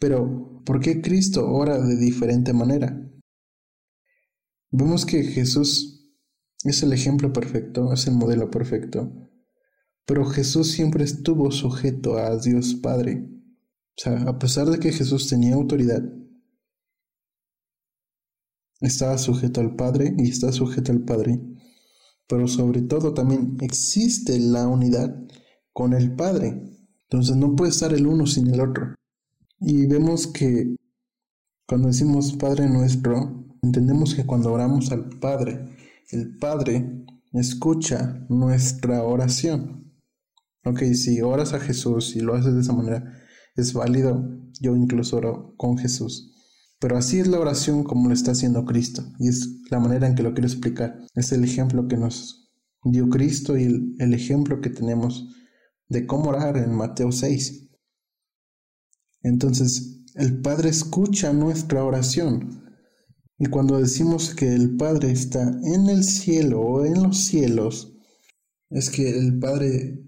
Pero, 0.00 0.62
¿por 0.64 0.80
qué 0.80 1.00
Cristo 1.00 1.48
ora 1.48 1.78
de 1.80 1.96
diferente 1.96 2.52
manera? 2.52 2.98
Vemos 4.72 5.06
que 5.06 5.22
Jesús 5.22 6.12
es 6.64 6.82
el 6.82 6.92
ejemplo 6.92 7.32
perfecto, 7.32 7.92
es 7.92 8.06
el 8.08 8.14
modelo 8.14 8.50
perfecto. 8.50 9.12
Pero 10.04 10.24
Jesús 10.24 10.72
siempre 10.72 11.04
estuvo 11.04 11.52
sujeto 11.52 12.16
a 12.16 12.36
Dios 12.36 12.74
Padre. 12.74 13.28
O 13.96 14.00
sea, 14.00 14.22
a 14.22 14.38
pesar 14.38 14.68
de 14.68 14.80
que 14.80 14.90
Jesús 14.90 15.28
tenía 15.28 15.54
autoridad, 15.54 16.02
estaba 18.80 19.18
sujeto 19.18 19.60
al 19.60 19.76
Padre 19.76 20.12
y 20.18 20.30
está 20.30 20.50
sujeto 20.50 20.90
al 20.90 21.04
Padre. 21.04 21.40
Pero 22.32 22.48
sobre 22.48 22.80
todo 22.80 23.12
también 23.12 23.58
existe 23.60 24.38
la 24.38 24.66
unidad 24.66 25.14
con 25.70 25.92
el 25.92 26.14
Padre. 26.16 26.62
Entonces 27.02 27.36
no 27.36 27.54
puede 27.54 27.72
estar 27.72 27.92
el 27.92 28.06
uno 28.06 28.26
sin 28.26 28.46
el 28.46 28.58
otro. 28.58 28.94
Y 29.60 29.84
vemos 29.84 30.28
que 30.28 30.76
cuando 31.68 31.88
decimos 31.88 32.32
Padre 32.32 32.70
nuestro, 32.70 33.44
entendemos 33.60 34.14
que 34.14 34.24
cuando 34.24 34.50
oramos 34.50 34.90
al 34.92 35.10
Padre, 35.10 35.76
el 36.10 36.38
Padre 36.38 37.04
escucha 37.34 38.24
nuestra 38.30 39.02
oración. 39.02 39.92
Ok, 40.64 40.84
si 40.94 41.20
oras 41.20 41.52
a 41.52 41.60
Jesús 41.60 42.16
y 42.16 42.20
lo 42.20 42.34
haces 42.34 42.54
de 42.54 42.62
esa 42.62 42.72
manera, 42.72 43.12
es 43.56 43.74
válido. 43.74 44.26
Yo 44.58 44.74
incluso 44.74 45.18
oro 45.18 45.54
con 45.58 45.76
Jesús. 45.76 46.31
Pero 46.82 46.98
así 46.98 47.20
es 47.20 47.28
la 47.28 47.38
oración 47.38 47.84
como 47.84 48.08
lo 48.08 48.14
está 48.14 48.32
haciendo 48.32 48.64
Cristo. 48.64 49.04
Y 49.20 49.28
es 49.28 49.62
la 49.70 49.78
manera 49.78 50.08
en 50.08 50.16
que 50.16 50.24
lo 50.24 50.34
quiero 50.34 50.48
explicar. 50.48 50.98
Es 51.14 51.30
el 51.30 51.44
ejemplo 51.44 51.86
que 51.86 51.96
nos 51.96 52.50
dio 52.82 53.08
Cristo 53.08 53.56
y 53.56 53.62
el, 53.62 53.94
el 54.00 54.12
ejemplo 54.14 54.60
que 54.60 54.68
tenemos 54.68 55.28
de 55.88 56.04
cómo 56.08 56.30
orar 56.30 56.56
en 56.56 56.74
Mateo 56.74 57.12
6. 57.12 57.70
Entonces, 59.22 60.02
el 60.16 60.40
Padre 60.40 60.70
escucha 60.70 61.32
nuestra 61.32 61.84
oración. 61.84 62.64
Y 63.38 63.46
cuando 63.46 63.78
decimos 63.78 64.34
que 64.34 64.52
el 64.52 64.76
Padre 64.76 65.12
está 65.12 65.42
en 65.62 65.88
el 65.88 66.02
cielo 66.02 66.62
o 66.62 66.84
en 66.84 67.00
los 67.00 67.26
cielos, 67.26 67.96
es 68.70 68.90
que 68.90 69.08
el 69.08 69.38
Padre 69.38 70.04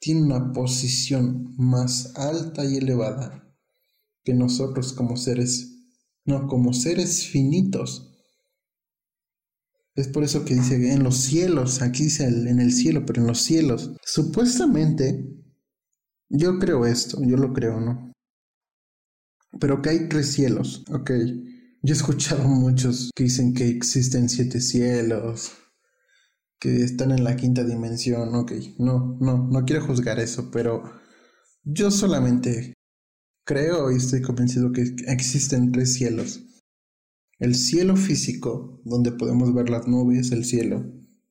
tiene 0.00 0.22
una 0.22 0.52
posición 0.52 1.54
más 1.58 2.16
alta 2.16 2.64
y 2.64 2.78
elevada 2.78 3.54
que 4.24 4.32
nosotros 4.32 4.94
como 4.94 5.18
seres, 5.18 5.73
no, 6.24 6.46
como 6.46 6.72
seres 6.72 7.26
finitos. 7.26 8.10
Es 9.94 10.08
por 10.08 10.24
eso 10.24 10.44
que 10.44 10.54
dice 10.54 10.92
en 10.92 11.04
los 11.04 11.18
cielos, 11.18 11.80
aquí 11.80 12.04
dice 12.04 12.24
en 12.24 12.60
el 12.60 12.72
cielo, 12.72 13.04
pero 13.06 13.20
en 13.20 13.28
los 13.28 13.42
cielos. 13.42 13.92
Supuestamente, 14.04 15.24
yo 16.28 16.58
creo 16.58 16.84
esto, 16.86 17.18
yo 17.22 17.36
lo 17.36 17.52
creo, 17.52 17.80
¿no? 17.80 18.12
Pero 19.60 19.80
que 19.82 19.90
hay 19.90 20.08
tres 20.08 20.32
cielos, 20.32 20.84
ok. 20.90 21.10
Yo 21.82 21.94
he 21.94 21.96
escuchado 21.96 22.48
muchos 22.48 23.10
que 23.14 23.24
dicen 23.24 23.54
que 23.54 23.68
existen 23.68 24.28
siete 24.28 24.60
cielos, 24.60 25.52
que 26.58 26.82
están 26.82 27.12
en 27.12 27.22
la 27.22 27.36
quinta 27.36 27.62
dimensión, 27.62 28.34
ok, 28.34 28.52
no, 28.78 29.16
no, 29.20 29.48
no 29.48 29.64
quiero 29.64 29.86
juzgar 29.86 30.18
eso, 30.18 30.50
pero 30.50 30.82
yo 31.62 31.90
solamente 31.90 32.73
creo 33.44 33.92
y 33.92 33.96
estoy 33.96 34.22
convencido 34.22 34.72
que 34.72 34.82
existen 35.06 35.72
tres 35.72 35.94
cielos. 35.94 36.42
El 37.38 37.54
cielo 37.54 37.96
físico, 37.96 38.80
donde 38.84 39.12
podemos 39.12 39.54
ver 39.54 39.68
las 39.68 39.86
nubes, 39.86 40.32
el 40.32 40.44
cielo, 40.44 40.84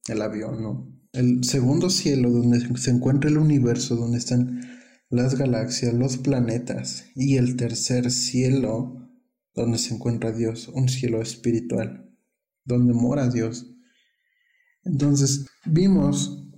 el 0.08 0.22
avión. 0.22 1.00
El 1.12 1.44
segundo 1.44 1.90
cielo, 1.90 2.30
donde 2.30 2.78
se 2.78 2.92
encuentra 2.92 3.30
el 3.30 3.38
universo, 3.38 3.96
donde 3.96 4.18
están 4.18 4.62
las 5.10 5.36
galaxias, 5.36 5.94
los 5.94 6.18
planetas. 6.18 7.06
Y 7.16 7.38
el 7.38 7.56
tercer 7.56 8.12
cielo, 8.12 9.10
donde 9.56 9.78
se 9.78 9.94
encuentra 9.94 10.32
Dios, 10.32 10.68
un 10.68 10.90
cielo 10.90 11.22
espiritual, 11.22 12.12
donde 12.66 12.94
mora 12.94 13.30
Dios. 13.30 13.72
Entonces, 14.84 15.46
vimos 15.66 16.50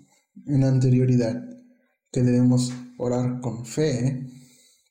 en 0.47 0.63
anterioridad 0.63 1.43
que 2.11 2.23
debemos 2.23 2.71
orar 2.97 3.41
con 3.41 3.65
fe, 3.65 4.25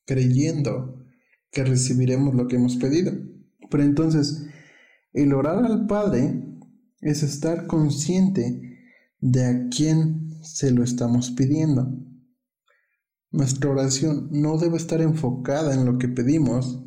creyendo 0.06 1.04
que 1.50 1.64
recibiremos 1.64 2.34
lo 2.34 2.48
que 2.48 2.56
hemos 2.56 2.76
pedido. 2.76 3.12
Pero 3.70 3.82
entonces, 3.82 4.46
el 5.12 5.32
orar 5.32 5.64
al 5.64 5.86
Padre 5.86 6.42
es 7.00 7.22
estar 7.22 7.66
consciente 7.66 8.78
de 9.20 9.44
a 9.44 9.68
quién 9.68 10.42
se 10.42 10.70
lo 10.70 10.82
estamos 10.82 11.30
pidiendo. 11.30 11.88
Nuestra 13.30 13.70
oración 13.70 14.28
no 14.30 14.58
debe 14.58 14.76
estar 14.76 15.00
enfocada 15.00 15.74
en 15.74 15.84
lo 15.84 15.98
que 15.98 16.08
pedimos, 16.08 16.84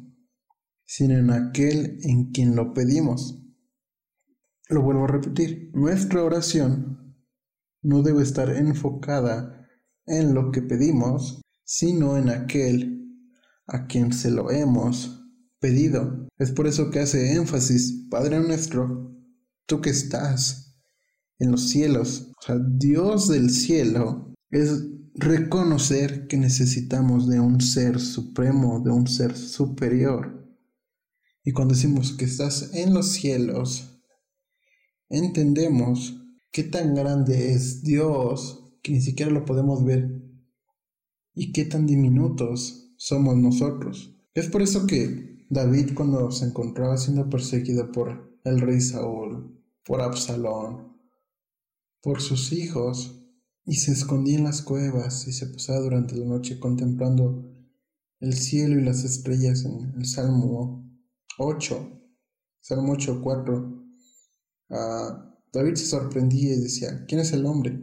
sino 0.86 1.18
en 1.18 1.32
aquel 1.32 2.00
en 2.04 2.32
quien 2.32 2.56
lo 2.56 2.74
pedimos. 2.74 3.44
Lo 4.70 4.82
vuelvo 4.82 5.06
a 5.06 5.08
repetir, 5.08 5.72
nuestra 5.74 6.24
oración 6.24 7.16
no 7.82 8.02
debe 8.02 8.24
estar 8.24 8.50
enfocada 8.50 9.68
en 10.06 10.34
lo 10.34 10.52
que 10.52 10.62
pedimos, 10.62 11.42
sino 11.64 12.18
en 12.18 12.30
aquel 12.30 12.97
a 13.68 13.86
quien 13.86 14.14
se 14.14 14.32
lo 14.32 14.50
hemos 14.52 15.24
pedido. 15.60 16.28
Es 16.38 16.52
por 16.52 16.68
eso 16.68 16.90
que 16.90 17.00
hace 17.00 17.34
énfasis, 17.34 18.08
Padre 18.10 18.40
nuestro, 18.40 19.16
tú 19.66 19.82
que 19.82 19.90
estás 19.90 20.80
en 21.40 21.52
los 21.52 21.70
cielos, 21.70 22.32
o 22.40 22.42
sea, 22.42 22.58
Dios 22.60 23.28
del 23.28 23.52
cielo, 23.52 24.34
es 24.50 24.84
reconocer 25.14 26.28
que 26.28 26.38
necesitamos 26.38 27.28
de 27.28 27.40
un 27.40 27.62
ser 27.62 28.00
supremo, 28.00 28.80
de 28.80 28.92
un 28.92 29.08
ser 29.08 29.36
superior. 29.36 30.48
Y 31.44 31.52
cuando 31.52 31.74
decimos 31.74 32.14
que 32.14 32.26
estás 32.26 32.74
en 32.74 32.94
los 32.94 33.12
cielos, 33.12 34.02
entendemos 35.10 36.22
qué 36.52 36.64
tan 36.64 36.96
grande 36.96 37.54
es 37.54 37.84
Dios 37.84 38.64
que 38.82 38.92
ni 38.92 39.02
siquiera 39.02 39.32
lo 39.32 39.46
podemos 39.46 39.84
ver 39.84 40.24
y 41.34 41.52
qué 41.52 41.66
tan 41.66 41.86
diminutos 41.86 42.87
somos 42.98 43.38
nosotros. 43.38 44.14
Es 44.34 44.48
por 44.48 44.62
eso 44.62 44.86
que 44.86 45.46
David 45.50 45.94
cuando 45.96 46.30
se 46.32 46.46
encontraba 46.46 46.98
siendo 46.98 47.30
perseguido 47.30 47.92
por 47.92 48.40
el 48.44 48.60
rey 48.60 48.82
Saúl, 48.82 49.64
por 49.86 50.02
Absalón, 50.02 50.98
por 52.02 52.22
sus 52.22 52.52
hijos, 52.52 53.14
y 53.66 53.76
se 53.76 53.92
escondía 53.92 54.38
en 54.38 54.46
las 54.46 54.62
cuevas 54.62 55.28
y 55.28 55.34
se 55.34 55.48
pasaba 55.48 55.80
durante 55.80 56.16
la 56.16 56.26
noche 56.26 56.60
contemplando 56.60 57.54
el 58.20 58.34
cielo 58.34 58.80
y 58.80 58.84
las 58.84 59.04
estrellas 59.04 59.66
en 59.66 59.94
el 59.98 60.06
Salmo 60.06 60.90
8, 61.38 62.02
Salmo 62.62 62.94
8, 62.94 63.22
4, 63.22 63.84
David 65.54 65.76
se 65.76 65.86
sorprendía 65.86 66.54
y 66.54 66.60
decía, 66.60 67.06
¿quién 67.08 67.22
es 67.22 67.32
el 67.34 67.46
hombre? 67.46 67.80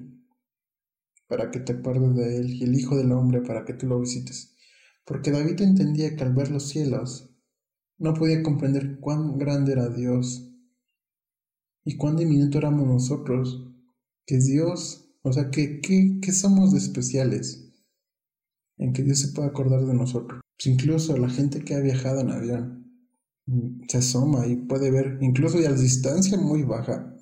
Para 1.28 1.50
que 1.50 1.60
te 1.60 1.72
acuerdes 1.74 2.14
de 2.14 2.36
él, 2.38 2.50
y 2.50 2.64
el 2.64 2.74
Hijo 2.74 2.96
del 2.96 3.12
Hombre 3.12 3.40
para 3.40 3.64
que 3.64 3.74
tú 3.74 3.86
lo 3.86 4.00
visites. 4.00 4.53
Porque 5.04 5.30
David 5.30 5.60
entendía 5.60 6.16
que 6.16 6.24
al 6.24 6.34
ver 6.34 6.50
los 6.50 6.68
cielos, 6.68 7.30
no 7.98 8.14
podía 8.14 8.42
comprender 8.42 8.98
cuán 9.00 9.38
grande 9.38 9.72
era 9.72 9.88
Dios 9.88 10.50
y 11.84 11.96
cuán 11.96 12.16
diminuto 12.16 12.58
éramos 12.58 12.86
nosotros, 12.86 13.70
que 14.26 14.38
Dios, 14.38 15.10
o 15.22 15.32
sea, 15.32 15.50
que, 15.50 15.80
que, 15.80 16.32
somos 16.32 16.72
de 16.72 16.78
especiales, 16.78 17.72
en 18.78 18.92
que 18.92 19.02
Dios 19.02 19.20
se 19.20 19.28
pueda 19.28 19.48
acordar 19.48 19.84
de 19.84 19.94
nosotros. 19.94 20.40
Pues 20.56 20.66
incluso 20.66 21.16
la 21.16 21.28
gente 21.28 21.62
que 21.62 21.74
ha 21.74 21.80
viajado 21.80 22.20
en 22.20 22.30
avión, 22.30 22.84
se 23.88 23.98
asoma 23.98 24.46
y 24.46 24.56
puede 24.56 24.90
ver, 24.90 25.18
incluso 25.20 25.60
ya 25.60 25.68
a 25.68 25.74
distancia 25.74 26.38
muy 26.38 26.62
baja, 26.62 27.14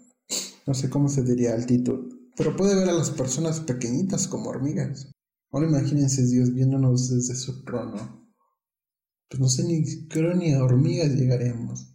no 0.67 0.75
sé 0.75 0.89
cómo 0.89 1.09
se 1.09 1.25
diría 1.25 1.55
altitud, 1.55 2.15
pero 2.37 2.55
puede 2.55 2.77
ver 2.77 2.89
a 2.89 2.93
las 2.93 3.11
personas 3.11 3.61
pequeñitas 3.61 4.29
como 4.29 4.51
hormigas. 4.51 5.11
Ahora 5.53 5.69
imagínense 5.69 6.27
Dios 6.27 6.55
viéndonos 6.55 7.11
desde 7.11 7.35
su 7.35 7.63
trono. 7.63 8.27
Pues 9.29 9.39
no 9.39 9.49
sé 9.49 9.65
ni 9.65 10.09
creo 10.09 10.35
ni 10.35 10.55
hormigas 10.55 11.13
llegaremos. 11.15 11.95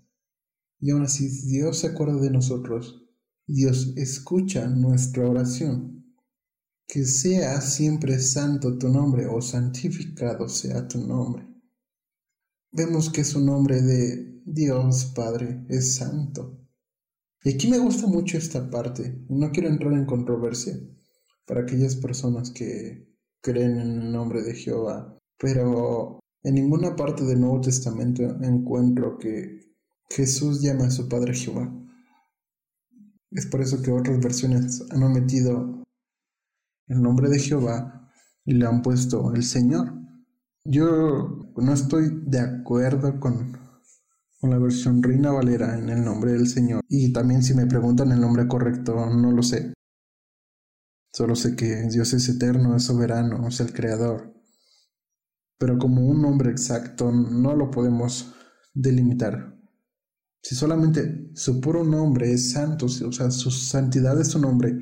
Y 0.79 0.91
aún 0.91 1.01
así 1.01 1.27
Dios 1.47 1.79
se 1.79 1.87
acuerda 1.87 2.21
de 2.21 2.29
nosotros. 2.29 3.03
Dios 3.47 3.93
escucha 3.97 4.67
nuestra 4.67 5.27
oración. 5.27 6.05
Que 6.87 7.03
sea 7.03 7.59
siempre 7.61 8.19
santo 8.19 8.77
tu 8.77 8.89
nombre 8.89 9.25
o 9.25 9.41
santificado 9.41 10.47
sea 10.47 10.87
tu 10.87 10.99
nombre. 10.99 11.47
Vemos 12.71 13.09
que 13.09 13.23
su 13.23 13.43
nombre 13.43 13.81
de 13.81 14.39
Dios 14.45 15.13
Padre 15.15 15.65
es 15.67 15.95
santo. 15.95 16.63
Y 17.43 17.55
aquí 17.55 17.67
me 17.67 17.79
gusta 17.79 18.05
mucho 18.07 18.37
esta 18.37 18.69
parte, 18.69 19.25
no 19.29 19.51
quiero 19.51 19.69
entrar 19.69 19.93
en 19.93 20.05
controversia 20.05 20.77
para 21.45 21.61
aquellas 21.61 21.95
personas 21.95 22.51
que 22.51 23.06
creen 23.47 23.79
en 23.79 24.01
el 24.01 24.11
nombre 24.11 24.43
de 24.43 24.53
Jehová, 24.53 25.17
pero 25.39 26.19
en 26.43 26.55
ninguna 26.55 26.97
parte 26.97 27.23
del 27.23 27.39
Nuevo 27.39 27.61
Testamento 27.61 28.23
encuentro 28.43 29.17
que 29.17 29.73
Jesús 30.09 30.61
llama 30.61 30.87
a 30.87 30.91
su 30.91 31.07
Padre 31.07 31.33
Jehová. 31.33 31.73
Es 33.31 33.45
por 33.45 33.61
eso 33.61 33.81
que 33.81 33.91
otras 33.91 34.19
versiones 34.19 34.83
han 34.91 35.01
omitido 35.03 35.85
el 36.87 37.01
nombre 37.01 37.29
de 37.29 37.39
Jehová 37.39 38.09
y 38.43 38.53
le 38.53 38.65
han 38.65 38.81
puesto 38.81 39.33
el 39.33 39.43
Señor. 39.43 39.93
Yo 40.65 41.53
no 41.55 41.73
estoy 41.73 42.21
de 42.25 42.41
acuerdo 42.41 43.17
con, 43.21 43.57
con 44.41 44.49
la 44.49 44.57
versión 44.57 45.01
Reina 45.01 45.31
Valera 45.31 45.77
en 45.77 45.89
el 45.89 46.03
nombre 46.03 46.33
del 46.33 46.47
Señor. 46.47 46.81
Y 46.89 47.13
también 47.13 47.43
si 47.43 47.53
me 47.53 47.65
preguntan 47.65 48.11
el 48.11 48.19
nombre 48.19 48.45
correcto, 48.47 48.93
no 49.09 49.31
lo 49.31 49.41
sé. 49.41 49.73
Solo 51.17 51.35
sé 51.35 51.55
que 51.55 51.87
Dios 51.89 52.13
es 52.13 52.29
eterno, 52.29 52.75
es 52.75 52.83
soberano, 52.83 53.47
es 53.47 53.59
el 53.59 53.73
creador. 53.73 54.35
Pero 55.57 55.79
como 55.79 56.05
un 56.05 56.21
nombre 56.21 56.51
exacto 56.51 57.11
no 57.11 57.55
lo 57.55 57.71
podemos 57.71 58.35
delimitar. 58.71 59.59
Si 60.43 60.53
solamente 60.53 61.31
su 61.33 61.59
puro 61.59 61.83
nombre 61.83 62.31
es 62.31 62.51
santo, 62.51 62.85
o 62.85 63.11
sea, 63.11 63.31
su 63.31 63.49
santidad 63.49 64.21
es 64.21 64.27
su 64.27 64.39
nombre, 64.39 64.77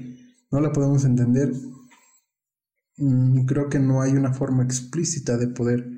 no 0.52 0.60
la 0.60 0.74
podemos 0.74 1.06
entender, 1.06 1.54
mm, 2.98 3.46
creo 3.46 3.70
que 3.70 3.80
no 3.80 4.02
hay 4.02 4.12
una 4.12 4.34
forma 4.34 4.62
explícita 4.62 5.38
de 5.38 5.48
poder 5.48 5.90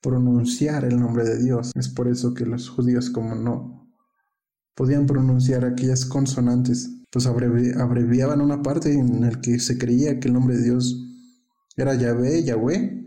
pronunciar 0.00 0.84
el 0.84 1.00
nombre 1.00 1.24
de 1.24 1.42
Dios. 1.42 1.72
Es 1.74 1.88
por 1.88 2.06
eso 2.06 2.32
que 2.32 2.46
los 2.46 2.68
judíos, 2.68 3.10
como 3.10 3.34
no 3.34 3.92
podían 4.76 5.06
pronunciar 5.06 5.64
aquellas 5.64 6.04
consonantes 6.04 7.03
pues 7.14 7.26
abreviaban 7.26 8.40
una 8.40 8.60
parte 8.60 8.92
en 8.92 9.20
la 9.20 9.40
que 9.40 9.60
se 9.60 9.78
creía 9.78 10.18
que 10.18 10.26
el 10.26 10.34
nombre 10.34 10.56
de 10.56 10.64
Dios 10.64 11.00
era 11.76 11.94
Yahvé, 11.94 12.42
Yahweh. 12.42 13.06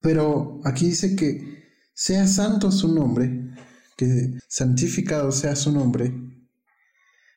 Pero 0.00 0.58
aquí 0.64 0.86
dice 0.86 1.14
que 1.14 1.62
sea 1.92 2.26
santo 2.26 2.72
su 2.72 2.94
nombre, 2.94 3.54
que 3.98 4.38
santificado 4.48 5.30
sea 5.30 5.54
su 5.56 5.70
nombre. 5.70 6.10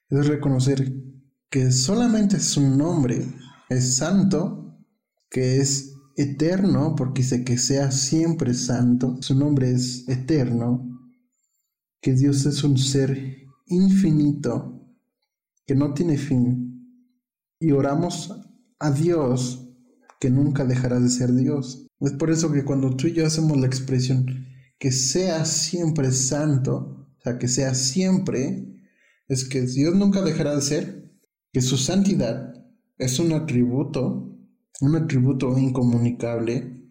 Es 0.10 0.28
reconocer 0.28 0.94
que 1.50 1.74
solamente 1.74 2.40
su 2.40 2.62
nombre 2.62 3.26
es 3.68 3.98
santo, 3.98 4.80
que 5.30 5.58
es 5.58 5.94
eterno, 6.16 6.96
porque 6.96 7.22
dice 7.22 7.44
que 7.44 7.58
sea 7.58 7.92
siempre 7.92 8.54
santo, 8.54 9.18
su 9.20 9.36
nombre 9.36 9.74
es 9.74 10.08
eterno, 10.08 10.88
que 12.00 12.14
Dios 12.14 12.46
es 12.46 12.64
un 12.64 12.78
ser 12.78 13.49
infinito 13.70 14.86
que 15.66 15.76
no 15.76 15.94
tiene 15.94 16.18
fin 16.18 16.70
y 17.60 17.72
oramos 17.72 18.34
a 18.80 18.92
Dios 18.92 19.68
que 20.20 20.30
nunca 20.30 20.66
dejará 20.66 21.00
de 21.00 21.10
ser 21.10 21.34
Dios. 21.34 21.88
Es 22.00 22.14
por 22.14 22.30
eso 22.30 22.52
que 22.52 22.66
cuando 22.66 22.96
tú 22.96 23.08
y 23.08 23.14
yo 23.14 23.26
hacemos 23.26 23.58
la 23.58 23.68
expresión 23.68 24.26
que 24.78 24.92
sea 24.92 25.46
siempre 25.46 26.12
santo, 26.12 27.08
o 27.18 27.22
sea, 27.22 27.38
que 27.38 27.48
sea 27.48 27.76
siempre, 27.76 28.66
es 29.28 29.48
que 29.48 29.62
Dios 29.62 29.96
nunca 29.96 30.22
dejará 30.22 30.56
de 30.56 30.62
ser, 30.62 31.12
que 31.52 31.62
su 31.62 31.78
santidad 31.78 32.54
es 32.98 33.20
un 33.20 33.34
atributo, 33.34 34.38
un 34.82 34.96
atributo 34.96 35.58
incomunicable, 35.58 36.82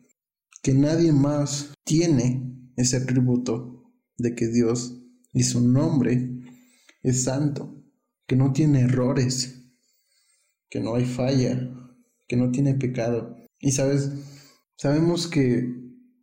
que 0.62 0.74
nadie 0.74 1.12
más 1.12 1.72
tiene 1.84 2.72
ese 2.76 2.98
atributo 2.98 3.90
de 4.18 4.34
que 4.34 4.48
Dios 4.48 5.02
y 5.32 5.44
su 5.44 5.66
nombre 5.66 6.37
es 7.02 7.24
santo, 7.24 7.82
que 8.26 8.36
no 8.36 8.52
tiene 8.52 8.82
errores, 8.82 9.64
que 10.68 10.80
no 10.80 10.94
hay 10.94 11.04
falla, 11.04 11.70
que 12.26 12.36
no 12.36 12.50
tiene 12.50 12.74
pecado. 12.74 13.36
Y 13.58 13.72
sabes, 13.72 14.10
sabemos 14.76 15.26
que 15.26 15.74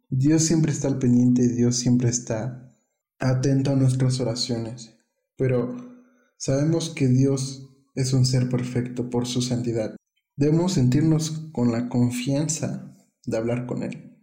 Dios 0.10 0.44
siempre 0.44 0.72
está 0.72 0.88
al 0.88 1.00
pendiente, 1.00 1.48
Dios 1.50 1.78
siempre 1.78 2.10
está 2.10 2.72
atento 3.20 3.72
a 3.72 3.76
nuestras 3.76 4.20
oraciones, 4.20 4.96
pero 5.36 5.76
sabemos 6.38 6.90
que 6.90 7.08
Dios 7.08 7.70
es 7.96 8.14
un 8.14 8.26
ser 8.26 8.50
perfecto 8.50 9.10
por 9.10 9.26
su 9.26 9.42
santidad. 9.42 9.96
Debemos 10.36 10.74
sentirnos 10.74 11.50
con 11.54 11.72
la 11.72 11.88
confianza 11.90 12.94
de 13.26 13.38
hablar 13.38 13.66
con 13.66 13.84
Él. 13.84 14.18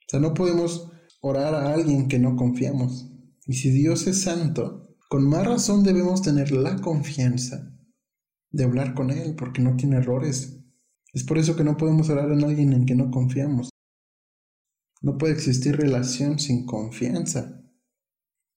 O 0.00 0.10
sea, 0.10 0.20
no 0.20 0.34
podemos 0.34 0.90
orar 1.20 1.54
a 1.54 1.74
alguien 1.74 2.08
que 2.08 2.18
no 2.18 2.36
confiamos. 2.36 3.10
Y 3.46 3.54
si 3.54 3.70
Dios 3.70 4.06
es 4.06 4.22
santo, 4.22 4.87
con 5.08 5.26
más 5.26 5.46
razón 5.46 5.82
debemos 5.82 6.20
tener 6.22 6.52
la 6.52 6.76
confianza 6.76 7.74
de 8.50 8.64
hablar 8.64 8.94
con 8.94 9.10
Él 9.10 9.34
porque 9.36 9.62
no 9.62 9.74
tiene 9.76 9.96
errores. 9.96 10.62
Es 11.12 11.24
por 11.24 11.38
eso 11.38 11.56
que 11.56 11.64
no 11.64 11.76
podemos 11.76 12.10
orar 12.10 12.30
en 12.30 12.44
alguien 12.44 12.72
en 12.74 12.84
que 12.84 12.94
no 12.94 13.10
confiamos. 13.10 13.70
No 15.00 15.16
puede 15.16 15.32
existir 15.32 15.76
relación 15.76 16.38
sin 16.38 16.66
confianza. 16.66 17.62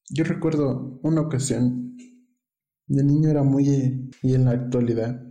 Yo 0.09 0.23
recuerdo 0.25 0.99
una 1.03 1.21
ocasión, 1.21 1.95
de 2.87 3.03
niño 3.03 3.29
era 3.29 3.43
muy 3.43 4.09
y 4.21 4.33
en 4.33 4.45
la 4.45 4.51
actualidad, 4.51 5.21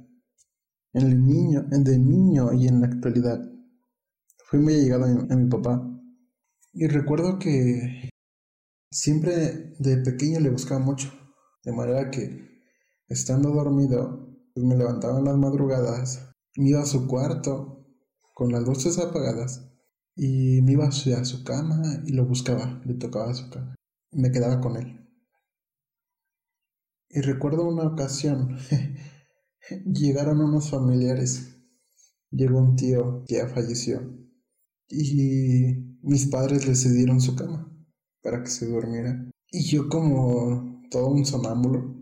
en 0.94 1.02
el 1.02 1.22
niño, 1.22 1.66
de 1.68 1.98
niño 1.98 2.52
y 2.54 2.66
en 2.66 2.80
la 2.80 2.86
actualidad, 2.86 3.40
fui 4.46 4.58
muy 4.60 4.74
allegado 4.74 5.04
a 5.04 5.36
mi 5.36 5.50
papá. 5.50 5.86
Y 6.72 6.86
recuerdo 6.86 7.38
que 7.38 8.09
Siempre 8.92 9.72
de 9.78 9.98
pequeño 9.98 10.40
le 10.40 10.50
buscaba 10.50 10.80
mucho, 10.80 11.12
de 11.62 11.70
manera 11.70 12.10
que, 12.10 12.64
estando 13.06 13.50
dormido, 13.50 14.36
pues 14.52 14.66
me 14.66 14.76
levantaba 14.76 15.20
en 15.20 15.26
las 15.26 15.36
madrugadas, 15.36 16.32
me 16.56 16.70
iba 16.70 16.80
a 16.80 16.86
su 16.86 17.06
cuarto 17.06 17.86
con 18.34 18.50
las 18.50 18.64
luces 18.64 18.98
apagadas 18.98 19.70
y 20.16 20.60
me 20.62 20.72
iba 20.72 20.88
a 20.88 21.24
su 21.24 21.44
cama 21.44 22.02
y 22.04 22.14
lo 22.14 22.26
buscaba, 22.26 22.82
le 22.84 22.94
tocaba 22.94 23.32
su 23.32 23.48
cama 23.48 23.76
y 24.10 24.20
me 24.20 24.32
quedaba 24.32 24.60
con 24.60 24.76
él. 24.76 25.08
Y 27.10 27.20
recuerdo 27.20 27.68
una 27.68 27.84
ocasión, 27.84 28.58
llegaron 29.86 30.40
unos 30.40 30.68
familiares, 30.68 31.58
llegó 32.32 32.58
un 32.58 32.74
tío 32.74 33.22
que 33.28 33.36
ya 33.36 33.46
falleció 33.46 34.00
y 34.88 35.98
mis 36.02 36.26
padres 36.26 36.66
le 36.66 36.74
cedieron 36.74 37.20
su 37.20 37.36
cama 37.36 37.69
para 38.22 38.42
que 38.42 38.50
se 38.50 38.66
durmiera. 38.66 39.30
Y 39.50 39.64
yo 39.64 39.88
como 39.88 40.82
todo 40.90 41.08
un 41.08 41.24
sonámbulo, 41.24 41.96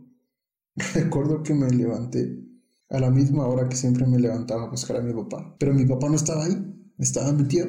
recuerdo 0.94 1.42
que 1.42 1.54
me 1.54 1.70
levanté 1.70 2.44
a 2.90 2.98
la 3.00 3.10
misma 3.10 3.46
hora 3.46 3.68
que 3.68 3.76
siempre 3.76 4.06
me 4.06 4.18
levantaba 4.18 4.64
a 4.64 4.70
buscar 4.70 4.96
a 4.96 5.02
mi 5.02 5.12
papá. 5.12 5.56
Pero 5.58 5.74
mi 5.74 5.84
papá 5.84 6.08
no 6.08 6.16
estaba 6.16 6.44
ahí, 6.44 6.56
estaba 6.98 7.32
mi 7.32 7.44
tío. 7.44 7.66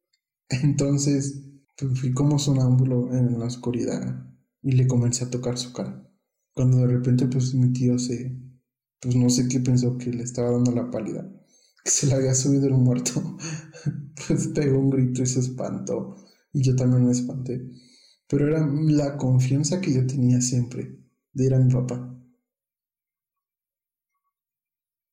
Entonces 0.48 1.42
pues, 1.76 2.00
fui 2.00 2.12
como 2.12 2.38
sonámbulo 2.38 3.12
en 3.14 3.38
la 3.38 3.46
oscuridad 3.46 4.26
y 4.62 4.72
le 4.72 4.86
comencé 4.86 5.24
a 5.24 5.30
tocar 5.30 5.58
su 5.58 5.72
cara. 5.72 6.08
Cuando 6.54 6.78
de 6.78 6.86
repente 6.86 7.26
pues 7.26 7.54
mi 7.54 7.72
tío 7.72 7.98
se, 7.98 8.36
pues 9.00 9.16
no 9.16 9.28
sé 9.28 9.48
qué 9.48 9.60
pensó 9.60 9.98
que 9.98 10.10
le 10.10 10.22
estaba 10.22 10.50
dando 10.50 10.70
la 10.70 10.90
pálida, 10.90 11.28
que 11.82 11.90
se 11.90 12.06
le 12.06 12.14
había 12.14 12.34
subido 12.34 12.66
el 12.66 12.74
muerto, 12.74 13.36
pues 14.28 14.48
pegó 14.48 14.78
un 14.78 14.90
grito 14.90 15.22
y 15.22 15.26
se 15.26 15.40
espantó 15.40 16.16
y 16.54 16.62
yo 16.62 16.74
también 16.74 17.04
me 17.04 17.12
espanté. 17.12 17.68
Pero 18.26 18.48
era 18.48 18.66
la 18.66 19.18
confianza 19.18 19.80
que 19.80 19.92
yo 19.92 20.06
tenía 20.06 20.40
siempre 20.40 20.98
de 21.32 21.44
ir 21.44 21.54
a 21.54 21.58
mi 21.58 21.70
papá. 21.70 22.10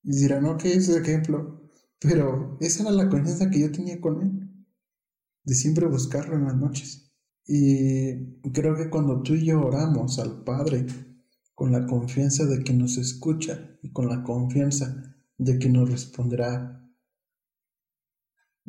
Y 0.04 0.16
dirán, 0.16 0.46
ok, 0.46 0.66
es 0.66 0.90
ejemplo, 0.90 1.70
pero 2.00 2.58
esa 2.62 2.84
era 2.84 2.92
la 2.92 3.10
confianza 3.10 3.50
que 3.50 3.60
yo 3.60 3.72
tenía 3.72 4.00
con 4.00 4.22
él, 4.22 4.66
de 5.44 5.54
siempre 5.54 5.88
buscarlo 5.88 6.36
en 6.36 6.46
las 6.46 6.56
noches. 6.56 7.12
Y 7.46 8.40
creo 8.52 8.76
que 8.76 8.90
cuando 8.90 9.22
tú 9.22 9.34
y 9.34 9.46
yo 9.46 9.62
oramos 9.62 10.20
al 10.20 10.44
Padre 10.44 10.86
con 11.54 11.72
la 11.72 11.86
confianza 11.86 12.46
de 12.46 12.64
que 12.64 12.74
nos 12.74 12.98
escucha 12.98 13.78
y 13.82 13.92
con 13.92 14.08
la 14.08 14.24
confianza 14.24 15.16
de 15.38 15.60
que 15.60 15.70
nos 15.70 15.90
responderá 15.90 16.81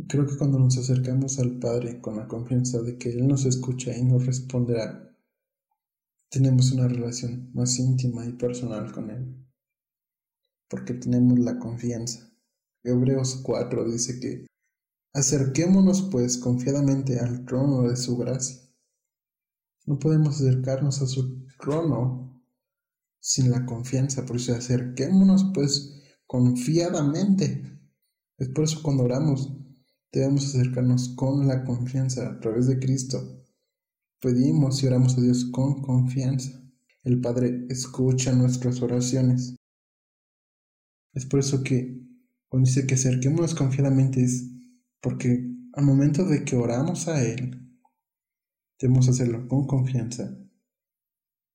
Creo 0.09 0.27
que 0.27 0.37
cuando 0.37 0.59
nos 0.59 0.77
acercamos 0.79 1.38
al 1.38 1.59
Padre 1.59 2.01
con 2.01 2.17
la 2.17 2.27
confianza 2.27 2.83
de 2.83 2.99
que 2.99 3.11
Él 3.11 3.27
nos 3.27 3.45
escucha 3.45 3.97
y 3.97 4.05
nos 4.05 4.27
responderá, 4.27 5.17
tenemos 6.31 6.73
una 6.73 6.88
relación 6.88 7.51
más 7.55 7.79
íntima 7.79 8.27
y 8.27 8.33
personal 8.33 8.93
con 8.93 9.11
Él, 9.11 9.47
porque 10.69 10.95
tenemos 10.95 11.38
la 11.38 11.59
confianza 11.59 12.33
Hebreos 12.85 13.41
4 13.45 13.88
dice 13.88 14.19
que 14.19 14.47
acerquémonos 15.15 16.03
pues 16.11 16.38
confiadamente 16.38 17.21
al 17.21 17.45
trono 17.45 17.88
de 17.88 17.97
su 17.97 18.17
gracia. 18.17 18.61
No 19.87 19.99
podemos 19.99 20.41
acercarnos 20.41 21.01
a 21.01 21.07
su 21.07 21.47
trono 21.61 22.43
sin 23.21 23.51
la 23.53 23.65
confianza, 23.67 24.27
por 24.27 24.37
eso 24.37 24.53
acerquémonos 24.55 25.53
pues 25.55 26.03
confiadamente. 26.27 27.81
Es 28.38 28.49
por 28.49 28.65
eso 28.65 28.83
cuando 28.83 29.05
oramos 29.05 29.57
debemos 30.12 30.55
acercarnos 30.55 31.09
con 31.16 31.48
la 31.48 31.64
confianza 31.64 32.29
a 32.29 32.38
través 32.38 32.66
de 32.66 32.79
Cristo. 32.79 33.42
Pedimos 34.20 34.83
y 34.83 34.87
oramos 34.87 35.16
a 35.16 35.22
Dios 35.22 35.46
con 35.46 35.83
confianza. 35.83 36.62
El 37.03 37.20
Padre 37.20 37.66
escucha 37.68 38.33
nuestras 38.33 38.83
oraciones. 38.83 39.57
Es 41.14 41.27
por 41.27 41.40
eso 41.40 41.62
que 41.62 42.01
cuando 42.48 42.68
dice 42.68 42.87
que 42.87 42.94
acerquémonos 42.94 43.55
confiadamente 43.55 44.22
es 44.22 44.48
porque 45.01 45.51
al 45.72 45.85
momento 45.85 46.25
de 46.25 46.44
que 46.44 46.57
oramos 46.57 47.09
a 47.09 47.25
Él, 47.25 47.81
debemos 48.79 49.09
hacerlo 49.09 49.48
con 49.48 49.66
confianza. 49.66 50.38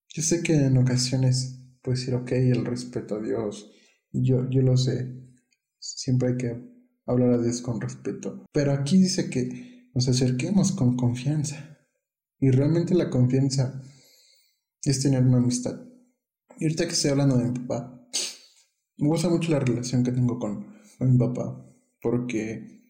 Yo 0.10 0.24
sé 0.24 0.42
que 0.42 0.56
en 0.56 0.78
ocasiones 0.78 1.64
puede 1.84 2.00
decir, 2.00 2.16
ok, 2.16 2.32
el 2.32 2.66
respeto 2.66 3.16
a 3.16 3.22
Dios, 3.22 3.72
yo, 4.12 4.50
yo 4.50 4.62
lo 4.64 4.76
sé, 4.76 5.16
siempre 5.80 6.30
hay 6.30 6.38
que 6.38 6.77
hablar 7.08 7.32
a 7.32 7.42
Dios 7.42 7.62
con 7.62 7.82
respeto, 7.82 8.46
pero 8.52 8.74
aquí 8.74 8.98
dice 8.98 9.30
que 9.30 9.90
nos 9.96 10.08
acerquemos 10.08 10.74
con 10.74 10.96
confianza. 10.96 11.78
Y 12.40 12.52
realmente 12.52 12.94
la 12.94 13.10
confianza 13.10 13.82
es 14.84 15.02
tener 15.02 15.24
una 15.24 15.38
amistad. 15.38 15.82
Y 16.60 16.66
ahorita 16.66 16.86
que 16.86 16.94
estoy 16.94 17.12
hablando 17.12 17.38
de 17.38 17.46
mi 17.46 17.60
papá, 17.60 18.08
me 18.98 19.08
gusta 19.08 19.30
mucho 19.30 19.52
la 19.52 19.60
relación 19.60 20.04
que 20.04 20.12
tengo 20.12 20.40
con, 20.40 20.76
mi 21.00 21.18
papá, 21.18 21.64
porque 22.02 22.84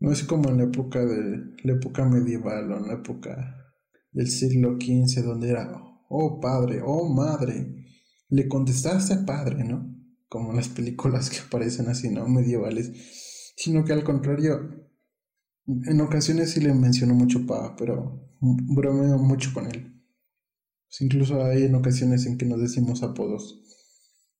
no 0.00 0.12
es 0.12 0.24
como 0.24 0.48
en 0.50 0.58
la 0.58 0.64
época 0.64 1.04
de 1.04 1.54
la 1.62 1.72
época 1.72 2.04
medieval 2.04 2.72
o 2.72 2.76
en 2.78 2.88
la 2.88 2.94
época 2.94 3.56
del 4.12 4.28
siglo 4.28 4.76
XV 4.80 5.22
donde 5.22 5.50
era, 5.50 5.70
oh 6.08 6.40
padre, 6.40 6.82
oh 6.84 7.08
madre, 7.12 7.86
le 8.28 8.48
contestaste 8.48 9.18
padre, 9.18 9.64
¿no? 9.64 9.94
Como 10.28 10.52
las 10.52 10.68
películas 10.68 11.30
que 11.30 11.38
aparecen 11.38 11.88
así, 11.88 12.10
¿no? 12.10 12.28
Medievales, 12.28 12.92
sino 13.58 13.84
que 13.84 13.92
al 13.92 14.04
contrario, 14.04 14.88
en 15.66 16.00
ocasiones 16.00 16.52
sí 16.52 16.60
le 16.60 16.72
menciono 16.72 17.14
mucho 17.14 17.44
papá, 17.44 17.74
pero 17.76 18.36
bromeo 18.40 19.18
mucho 19.18 19.52
con 19.52 19.66
él. 19.66 20.00
incluso 21.00 21.42
hay 21.44 21.64
en 21.64 21.74
ocasiones 21.74 22.24
en 22.26 22.38
que 22.38 22.46
nos 22.46 22.60
decimos 22.60 23.02
apodos 23.02 23.64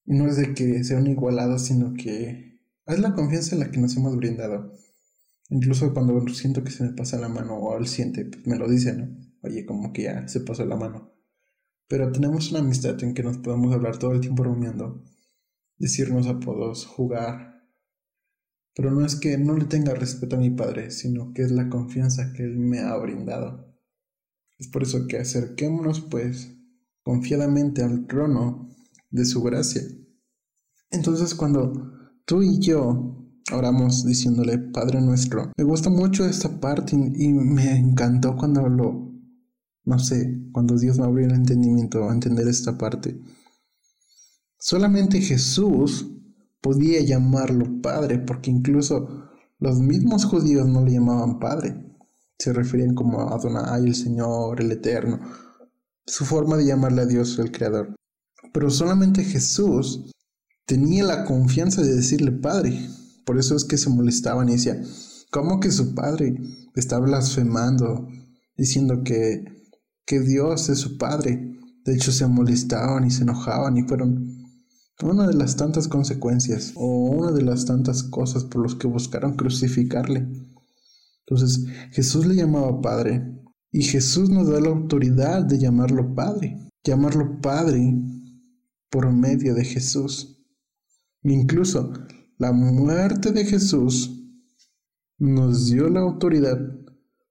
no 0.09 0.27
es 0.27 0.37
de 0.37 0.55
que 0.55 0.85
sean 0.85 1.07
igualados, 1.07 1.67
sino 1.67 1.93
que 1.93 2.63
es 2.87 2.99
la 2.99 3.13
confianza 3.13 3.55
en 3.55 3.61
la 3.61 3.71
que 3.71 3.79
nos 3.79 3.95
hemos 3.97 4.17
brindado. 4.17 4.73
Incluso 5.51 5.93
cuando 5.93 6.27
siento 6.29 6.65
que 6.65 6.71
se 6.71 6.85
me 6.85 6.93
pasa 6.93 7.19
la 7.19 7.29
mano 7.29 7.57
o 7.57 7.77
él 7.77 7.87
siente, 7.87 8.25
pues 8.25 8.47
me 8.47 8.57
lo 8.57 8.69
dice, 8.71 8.95
¿no? 8.95 9.09
Oye, 9.43 9.67
como 9.67 9.93
que 9.93 10.05
ya 10.05 10.27
se 10.29 10.41
pasó 10.41 10.65
la 10.65 10.77
mano. 10.77 11.13
Pero 11.89 12.11
tenemos 12.11 12.51
una 12.51 12.61
amistad 12.61 13.03
en 13.03 13.15
que 13.15 13.23
nos 13.23 13.39
podemos 13.39 13.75
hablar 13.75 13.99
todo 13.99 14.13
el 14.13 14.21
tiempo 14.21 14.45
rumiando, 14.45 15.05
decirnos 15.77 16.27
apodos, 16.27 16.87
jugar. 16.87 17.48
Pero 18.79 18.93
no 18.93 19.05
es 19.05 19.17
que 19.17 19.37
no 19.39 19.57
le 19.57 19.65
tenga 19.65 19.93
respeto 19.93 20.37
a 20.37 20.39
mi 20.39 20.51
padre, 20.51 20.93
sino 20.93 21.33
que 21.35 21.43
es 21.43 21.51
la 21.51 21.69
confianza 21.69 22.33
que 22.33 22.45
él 22.45 22.57
me 22.59 22.79
ha 22.79 22.97
brindado. 22.97 23.75
Es 24.57 24.69
por 24.69 24.85
eso 24.85 25.09
que 25.09 25.19
acerquémonos, 25.19 26.01
pues, 26.03 26.57
confiadamente 27.03 27.83
al 27.83 28.07
trono 28.07 28.69
de 29.11 29.25
su 29.25 29.43
gracia. 29.43 29.83
Entonces 30.93 31.35
cuando 31.35 31.73
tú 32.25 32.41
y 32.41 32.61
yo 32.61 33.17
oramos 33.53 34.07
diciéndole 34.07 34.59
Padre 34.59 35.01
nuestro, 35.01 35.51
me 35.57 35.65
gusta 35.65 35.91
mucho 35.91 36.25
esta 36.25 36.61
parte 36.61 36.95
y, 36.95 37.33
me 37.33 37.77
encantó 37.79 38.37
cuando 38.37 38.69
lo, 38.69 39.13
no 39.87 39.99
sé, 39.99 40.41
cuando 40.53 40.79
Dios 40.79 41.01
me 41.01 41.05
abrió 41.05 41.27
el 41.27 41.35
entendimiento 41.35 42.09
a 42.09 42.13
entender 42.13 42.47
esta 42.47 42.79
parte. 42.79 43.21
Solamente 44.57 45.21
Jesús 45.21 46.15
podía 46.61 47.01
llamarlo 47.03 47.81
Padre, 47.83 48.19
porque 48.19 48.51
incluso 48.51 49.29
los 49.59 49.79
mismos 49.81 50.25
judíos 50.25 50.67
no 50.67 50.85
le 50.85 50.93
llamaban 50.93 51.39
Padre. 51.39 51.85
Se 52.39 52.53
referían 52.53 52.95
como 52.95 53.21
a 53.21 53.35
Adonai, 53.35 53.85
el 53.85 53.95
Señor, 53.95 54.61
el 54.61 54.71
Eterno. 54.71 55.19
Su 56.07 56.25
forma 56.25 56.57
de 56.57 56.67
llamarle 56.67 57.03
a 57.03 57.07
Dios, 57.07 57.39
el 57.39 57.51
Creador. 57.51 57.95
Pero 58.53 58.71
solamente 58.71 59.25
Jesús 59.25 60.13
tenía 60.65 61.05
la 61.05 61.25
confianza 61.25 61.83
de 61.83 61.97
decirle 61.97 62.31
Padre. 62.33 62.79
Por 63.25 63.39
eso 63.39 63.57
es 63.57 63.65
que 63.65 63.77
se 63.77 63.91
molestaban 63.91 64.49
y 64.49 64.53
decía, 64.53 64.81
¿cómo 65.31 65.61
que 65.61 65.73
su 65.73 65.95
Padre 65.95 66.39
está 66.75 66.99
blasfemando, 66.99 68.07
diciendo 68.57 69.03
que, 69.05 69.45
que 70.07 70.21
Dios 70.21 70.69
es 70.69 70.79
su 70.79 70.97
Padre? 70.97 71.59
De 71.85 71.95
hecho, 71.95 72.13
se 72.13 72.27
molestaban 72.27 73.05
y 73.05 73.11
se 73.11 73.23
enojaban 73.23 73.77
y 73.77 73.83
fueron 73.83 74.38
una 75.03 75.27
de 75.27 75.35
las 75.35 75.57
tantas 75.57 75.87
consecuencias 75.87 76.73
o 76.75 76.87
una 76.87 77.31
de 77.31 77.43
las 77.43 77.65
tantas 77.67 78.03
cosas 78.03 78.45
por 78.45 78.63
las 78.63 78.75
que 78.75 78.87
buscaron 78.87 79.37
crucificarle. 79.37 80.27
Entonces 81.27 81.67
Jesús 81.93 82.27
le 82.27 82.35
llamaba 82.35 82.81
Padre 82.81 83.39
y 83.71 83.83
Jesús 83.83 84.31
nos 84.31 84.49
da 84.49 84.61
la 84.61 84.71
autoridad 84.71 85.45
de 85.45 85.59
llamarlo 85.59 86.15
Padre. 86.15 86.69
Llamarlo 86.85 87.41
Padre 87.41 87.95
por 88.91 89.13
medio 89.13 89.55
de 89.55 89.65
Jesús. 89.65 90.43
Incluso 91.23 91.93
la 92.39 92.53
muerte 92.53 93.33
de 93.33 93.45
Jesús 93.45 94.15
nos 95.19 95.67
dio 95.67 95.89
la 95.89 96.01
autoridad 96.01 96.59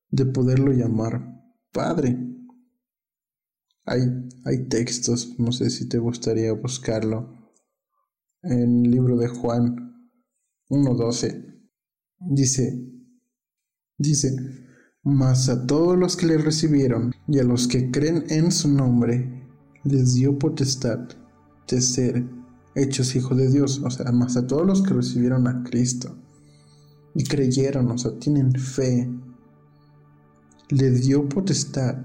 de 0.09 0.25
poderlo 0.25 0.71
llamar 0.71 1.41
Padre. 1.71 2.17
Hay, 3.85 4.01
hay 4.45 4.67
textos, 4.67 5.39
no 5.39 5.51
sé 5.51 5.69
si 5.69 5.87
te 5.87 5.97
gustaría 5.97 6.51
buscarlo, 6.51 7.36
en 8.43 8.85
el 8.85 8.91
libro 8.91 9.17
de 9.17 9.27
Juan 9.27 10.09
1.12. 10.69 11.59
Dice, 12.19 12.79
dice, 13.97 14.35
mas 15.03 15.49
a 15.49 15.65
todos 15.65 15.97
los 15.97 16.15
que 16.17 16.27
le 16.27 16.37
recibieron 16.37 17.13
y 17.27 17.39
a 17.39 17.43
los 17.43 17.67
que 17.67 17.91
creen 17.91 18.25
en 18.29 18.51
su 18.51 18.69
nombre, 18.69 19.45
les 19.83 20.15
dio 20.15 20.37
potestad 20.37 20.99
de 21.67 21.81
ser 21.81 22.25
hechos 22.75 23.15
hijos 23.15 23.37
de 23.37 23.49
Dios, 23.49 23.81
o 23.83 23.89
sea, 23.89 24.11
más 24.11 24.37
a 24.37 24.45
todos 24.45 24.65
los 24.65 24.81
que 24.81 24.93
recibieron 24.93 25.47
a 25.47 25.63
Cristo 25.63 26.17
y 27.15 27.23
creyeron, 27.23 27.89
o 27.89 27.97
sea, 27.97 28.17
tienen 28.19 28.53
fe, 28.53 29.09
le 30.69 30.91
dio 30.91 31.27
potestad 31.27 31.97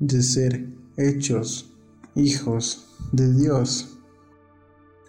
de 0.00 0.22
ser 0.22 0.68
hechos 0.96 1.72
hijos 2.14 2.88
de 3.12 3.32
Dios. 3.34 3.97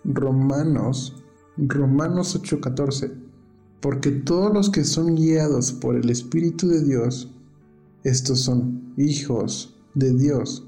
Romanos, 0.04 1.24
Romanos 1.58 2.36
8:14, 2.36 3.12
porque 3.82 4.12
todos 4.12 4.54
los 4.54 4.70
que 4.70 4.84
son 4.84 5.16
guiados 5.16 5.74
por 5.74 5.96
el 5.96 6.10
Espíritu 6.10 6.68
de 6.68 6.84
Dios, 6.84 7.34
estos 8.04 8.42
son 8.42 8.94
hijos 8.98 9.76
de 9.96 10.14
Dios 10.14 10.66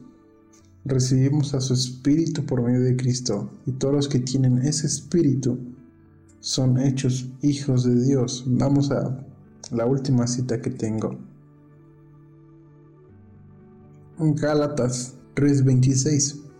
recibimos 0.86 1.54
a 1.54 1.62
su 1.62 1.74
Espíritu 1.74 2.46
por 2.46 2.62
medio 2.62 2.82
de 2.82 2.96
Cristo 2.96 3.50
y 3.66 3.72
todos 3.74 3.94
los 3.94 4.08
que 4.08 4.20
tienen 4.20 4.60
ese 4.60 4.88
Espíritu 4.88 5.58
son 6.40 6.80
hechos 6.80 7.30
hijos 7.42 7.84
de 7.84 8.04
Dios. 8.04 8.44
Vamos 8.48 8.92
a 8.92 9.24
la 9.72 9.86
última 9.86 10.26
cita 10.28 10.60
que 10.62 10.72
tengo. 10.72 11.18
Gálatas 14.18 15.16
3:26. 15.36 16.51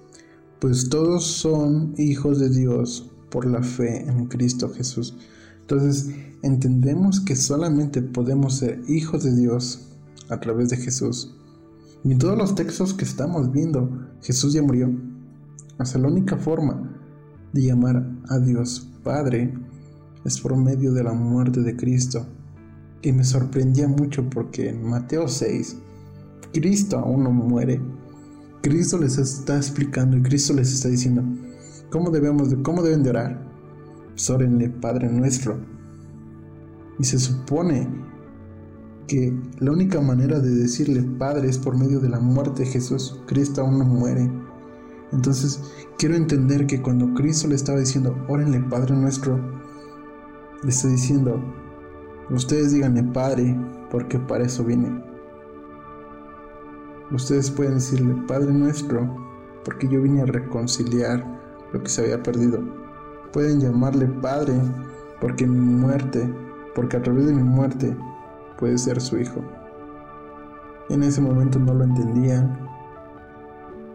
Pues 0.62 0.88
todos 0.88 1.26
son 1.26 1.94
hijos 1.98 2.40
de 2.40 2.48
Dios 2.48 3.12
por 3.30 3.46
la 3.46 3.62
fe 3.62 4.10
en 4.10 4.28
Cristo 4.28 4.70
Jesús. 4.70 5.14
Entonces 5.60 6.16
entendemos 6.42 7.20
que 7.20 7.36
solamente 7.36 8.02
podemos 8.02 8.56
ser 8.56 8.82
hijos 8.88 9.26
de 9.26 9.36
Dios 9.36 9.90
a 10.30 10.40
través 10.40 10.70
de 10.70 10.78
Jesús 10.78 11.36
en 12.04 12.18
todos 12.18 12.36
los 12.36 12.56
textos 12.56 12.96
que 12.96 13.06
estamos 13.06 13.52
viendo, 13.52 14.08
Jesús 14.24 14.54
ya 14.54 14.64
murió. 14.64 14.92
O 15.78 15.86
sea, 15.86 16.02
la 16.02 16.08
única 16.08 16.36
forma 16.36 17.00
de 17.54 17.62
llamar 17.62 18.04
a 18.28 18.40
Dios 18.40 18.90
Padre 19.04 19.54
es 20.26 20.40
por 20.42 20.58
medio 20.58 20.94
de 20.94 21.04
la 21.04 21.14
muerte 21.14 21.62
de 21.62 21.76
Cristo. 21.76 22.26
Y 23.04 23.12
me 23.12 23.24
sorprendía 23.24 23.88
mucho 23.88 24.28
porque 24.32 24.70
en 24.70 24.84
Mateo 24.84 25.28
6, 25.28 25.78
Cristo 26.54 26.98
aún 26.98 27.24
no 27.24 27.32
muere. 27.32 27.80
Cristo 28.62 29.00
les 29.00 29.18
está 29.18 29.58
explicando 29.58 30.18
y 30.18 30.22
Cristo 30.22 30.54
les 30.54 30.72
está 30.72 30.88
diciendo 30.88 31.24
cómo 31.90 32.12
debemos 32.12 32.52
de, 32.52 32.62
cómo 32.62 32.84
deben 32.84 33.04
de 33.04 33.10
orar. 33.10 33.52
Sórenle 34.16 34.70
Padre 34.70 35.10
nuestro. 35.10 35.60
Y 37.00 37.04
se 37.04 37.18
supone 37.18 37.88
que 39.08 39.34
la 39.60 39.72
única 39.72 40.00
manera 40.00 40.40
de 40.40 40.52
decirle 40.52 41.02
Padre 41.02 41.50
es 41.50 41.58
por 41.58 41.76
medio 41.76 42.00
de 42.00 42.10
la 42.10 42.20
muerte 42.20 42.64
de 42.64 42.70
Jesús. 42.70 43.20
Cristo 43.26 43.62
aún 43.62 43.80
no 43.80 43.86
muere. 43.86 44.32
Entonces 45.12 45.60
quiero 45.98 46.16
entender 46.16 46.68
que 46.68 46.82
cuando 46.82 47.14
Cristo 47.16 47.48
le 47.48 47.56
estaba 47.56 47.80
diciendo, 47.80 48.16
órenle 48.30 48.60
Padre 48.62 48.96
nuestro, 48.96 49.40
Le 50.64 50.70
estoy 50.70 50.92
diciendo, 50.92 51.42
ustedes 52.30 52.72
díganme 52.72 53.02
Padre, 53.02 53.58
porque 53.90 54.20
para 54.20 54.46
eso 54.46 54.64
vine. 54.64 55.11
Ustedes 57.12 57.52
pueden 57.52 57.76
decirle 57.76 58.16
Padre 58.26 58.54
nuestro, 58.54 59.06
porque 59.66 59.88
yo 59.90 60.02
vine 60.02 60.22
a 60.22 60.26
reconciliar 60.26 61.26
lo 61.74 61.84
que 61.84 61.90
se 61.90 62.04
había 62.04 62.24
perdido. 62.24 62.60
Pueden 63.34 63.60
llamarle 63.60 64.08
Padre, 64.08 64.54
porque 65.20 65.46
mi 65.46 65.60
muerte, 65.60 66.34
porque 66.74 66.98
a 66.98 67.02
través 67.02 67.26
de 67.26 67.34
mi 67.34 67.44
muerte 67.44 67.96
puede 68.58 68.78
ser 68.78 69.02
su 69.02 69.18
hijo. 69.18 69.42
En 70.90 71.04
ese 71.04 71.22
momento 71.22 71.60
no 71.60 71.74
lo 71.74 71.84
entendían, 71.84 72.58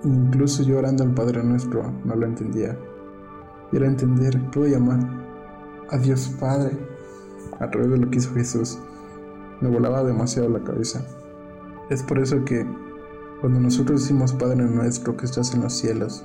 incluso 0.05 0.63
llorando 0.63 1.03
al 1.03 1.15
Padre 1.15 1.43
nuestro 1.43 1.91
no 2.05 2.17
lo 2.17 2.27
entendía. 2.27 2.79
Era 3.73 3.87
entender, 3.87 4.41
puedo 4.51 4.69
llamar 4.69 5.01
a 5.91 5.97
Dios 5.99 6.29
Padre 6.39 6.77
a 7.61 7.71
través 7.71 7.91
de 7.91 7.99
lo 7.99 8.11
que 8.11 8.19
hizo 8.19 8.33
Jesús. 8.35 8.79
Me 9.61 9.71
volaba 9.71 10.05
demasiado 10.05 10.49
la 10.51 10.63
cabeza. 10.63 11.05
Es 11.89 12.03
por 12.03 12.19
eso 12.19 12.45
que 12.45 12.67
cuando 13.41 13.61
nosotros 13.61 14.03
decimos 14.03 14.33
Padre 14.33 14.65
nuestro 14.65 15.17
que 15.17 15.27
estás 15.27 15.55
en 15.55 15.63
los 15.63 15.75
cielos, 15.75 16.25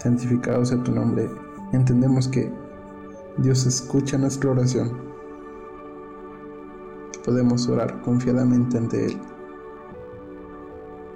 santificado 0.00 0.64
sea 0.64 0.82
tu 0.82 0.92
nombre, 0.92 1.28
entendemos 1.72 2.28
que 2.28 2.52
Dios 3.38 3.66
escucha 3.66 4.18
nuestra 4.18 4.50
oración. 4.50 5.08
podemos 7.24 7.68
orar 7.68 8.00
confiadamente 8.02 8.78
ante 8.78 9.06
Él. 9.06 9.18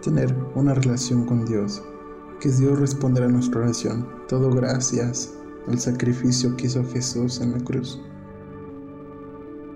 Tener 0.02 0.36
una 0.54 0.74
relación 0.74 1.24
con 1.24 1.46
Dios, 1.46 1.82
que 2.38 2.50
Dios 2.50 2.78
responderá 2.78 3.26
a 3.26 3.30
nuestra 3.30 3.62
oración. 3.62 4.06
Todo 4.28 4.50
gracias 4.50 5.32
el 5.68 5.78
sacrificio 5.78 6.54
que 6.56 6.66
hizo 6.66 6.84
Jesús 6.92 7.40
en 7.40 7.52
la 7.52 7.60
cruz. 7.60 8.00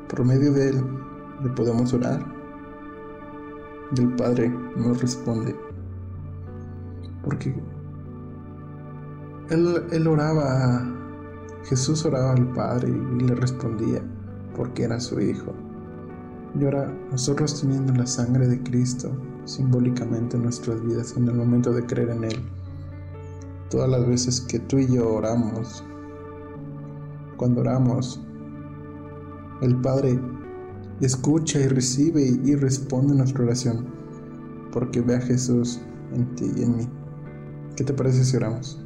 Por 0.08 0.24
medio 0.24 0.52
de 0.52 0.70
él 0.70 0.84
le 1.42 1.50
podemos 1.50 1.92
orar 1.92 2.35
y 3.94 4.00
el 4.00 4.14
Padre 4.16 4.48
nos 4.76 5.00
responde. 5.00 5.54
Porque 7.22 7.54
él, 9.50 9.84
él 9.90 10.06
oraba, 10.06 10.84
Jesús 11.64 12.04
oraba 12.04 12.32
al 12.32 12.52
Padre 12.52 12.88
y 12.88 13.22
le 13.22 13.34
respondía 13.34 14.02
porque 14.56 14.84
era 14.84 14.98
su 14.98 15.20
Hijo. 15.20 15.52
Y 16.58 16.64
ahora 16.64 16.92
nosotros 17.10 17.60
teniendo 17.60 17.92
la 17.92 18.06
sangre 18.06 18.48
de 18.48 18.62
Cristo 18.62 19.10
simbólicamente 19.44 20.36
en 20.36 20.44
nuestras 20.44 20.82
vidas 20.84 21.14
en 21.16 21.28
el 21.28 21.34
momento 21.34 21.72
de 21.72 21.84
creer 21.84 22.10
en 22.10 22.24
Él, 22.24 22.36
todas 23.70 23.88
las 23.88 24.06
veces 24.06 24.40
que 24.40 24.58
tú 24.58 24.78
y 24.78 24.92
yo 24.92 25.08
oramos, 25.08 25.84
cuando 27.36 27.60
oramos, 27.60 28.20
el 29.60 29.76
Padre 29.76 30.18
escucha 31.00 31.60
y 31.60 31.68
recibe 31.68 32.22
y 32.22 32.54
responde 32.54 33.14
nuestra 33.14 33.44
oración, 33.44 33.86
porque 34.72 35.00
ve 35.00 35.16
a 35.16 35.20
Jesús 35.20 35.80
en 36.14 36.34
ti 36.36 36.50
y 36.56 36.62
en 36.62 36.76
mí. 36.76 36.88
¿Qué 37.76 37.84
te 37.84 37.92
parece 37.92 38.24
si 38.24 38.36
oramos? 38.36 38.82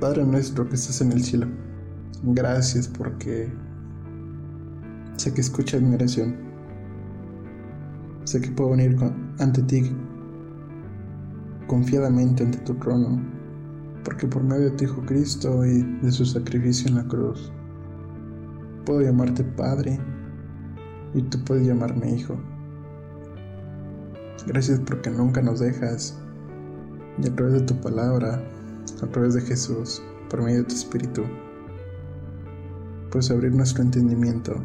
Padre 0.00 0.24
nuestro 0.24 0.68
que 0.68 0.74
estás 0.74 1.00
en 1.00 1.12
el 1.12 1.22
cielo, 1.22 1.46
gracias 2.22 2.88
porque 2.88 3.52
sé 5.16 5.32
que 5.32 5.40
escuchas 5.40 5.82
mi 5.82 5.94
oración. 5.94 6.36
Sé 8.24 8.40
que 8.40 8.50
puedo 8.50 8.70
venir 8.70 8.96
ante 9.38 9.62
ti 9.62 9.90
confiadamente 11.70 12.42
ante 12.42 12.58
tu 12.58 12.74
trono, 12.74 13.22
porque 14.04 14.26
por 14.26 14.42
medio 14.42 14.64
de 14.64 14.70
tu 14.72 14.84
Hijo 14.84 15.02
Cristo 15.06 15.64
y 15.64 15.82
de 16.02 16.10
su 16.10 16.24
sacrificio 16.24 16.88
en 16.88 16.96
la 16.96 17.04
cruz, 17.04 17.52
puedo 18.90 19.02
llamarte 19.02 19.44
Padre 19.44 20.00
y 21.14 21.22
tú 21.22 21.38
puedes 21.44 21.64
llamarme 21.64 22.12
Hijo. 22.12 22.34
Gracias 24.48 24.80
porque 24.80 25.10
nunca 25.10 25.40
nos 25.40 25.60
dejas 25.60 26.18
y 27.22 27.28
a 27.28 27.36
través 27.36 27.52
de 27.54 27.60
tu 27.60 27.80
palabra, 27.80 28.42
a 29.00 29.06
través 29.06 29.34
de 29.34 29.42
Jesús, 29.42 30.02
por 30.28 30.42
medio 30.42 30.58
de 30.58 30.64
tu 30.64 30.74
Espíritu, 30.74 31.22
puedes 33.12 33.30
abrir 33.30 33.54
nuestro 33.54 33.84
entendimiento 33.84 34.56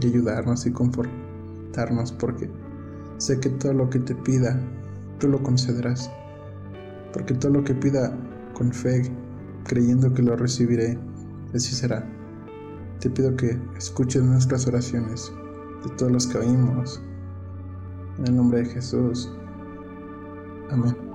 y 0.00 0.06
ayudarnos 0.06 0.64
y 0.64 0.70
confortarnos 0.70 2.12
porque 2.12 2.48
sé 3.18 3.40
que 3.40 3.48
todo 3.48 3.72
lo 3.72 3.90
que 3.90 3.98
te 3.98 4.14
pida 4.14 4.56
tú 5.18 5.26
lo 5.26 5.42
concederás, 5.42 6.08
porque 7.12 7.34
todo 7.34 7.54
lo 7.54 7.64
que 7.64 7.74
pida 7.74 8.16
con 8.54 8.72
fe, 8.72 9.02
creyendo 9.64 10.14
que 10.14 10.22
lo 10.22 10.36
recibiré, 10.36 10.96
así 11.52 11.74
será. 11.74 12.15
Te 13.00 13.10
pido 13.10 13.36
que 13.36 13.58
escuches 13.76 14.22
nuestras 14.22 14.66
oraciones, 14.66 15.32
de 15.84 15.90
todos 15.96 16.12
los 16.12 16.26
que 16.26 16.38
oímos, 16.38 17.00
en 18.18 18.26
el 18.28 18.36
nombre 18.36 18.62
de 18.62 18.66
Jesús. 18.66 19.30
Amén. 20.70 21.05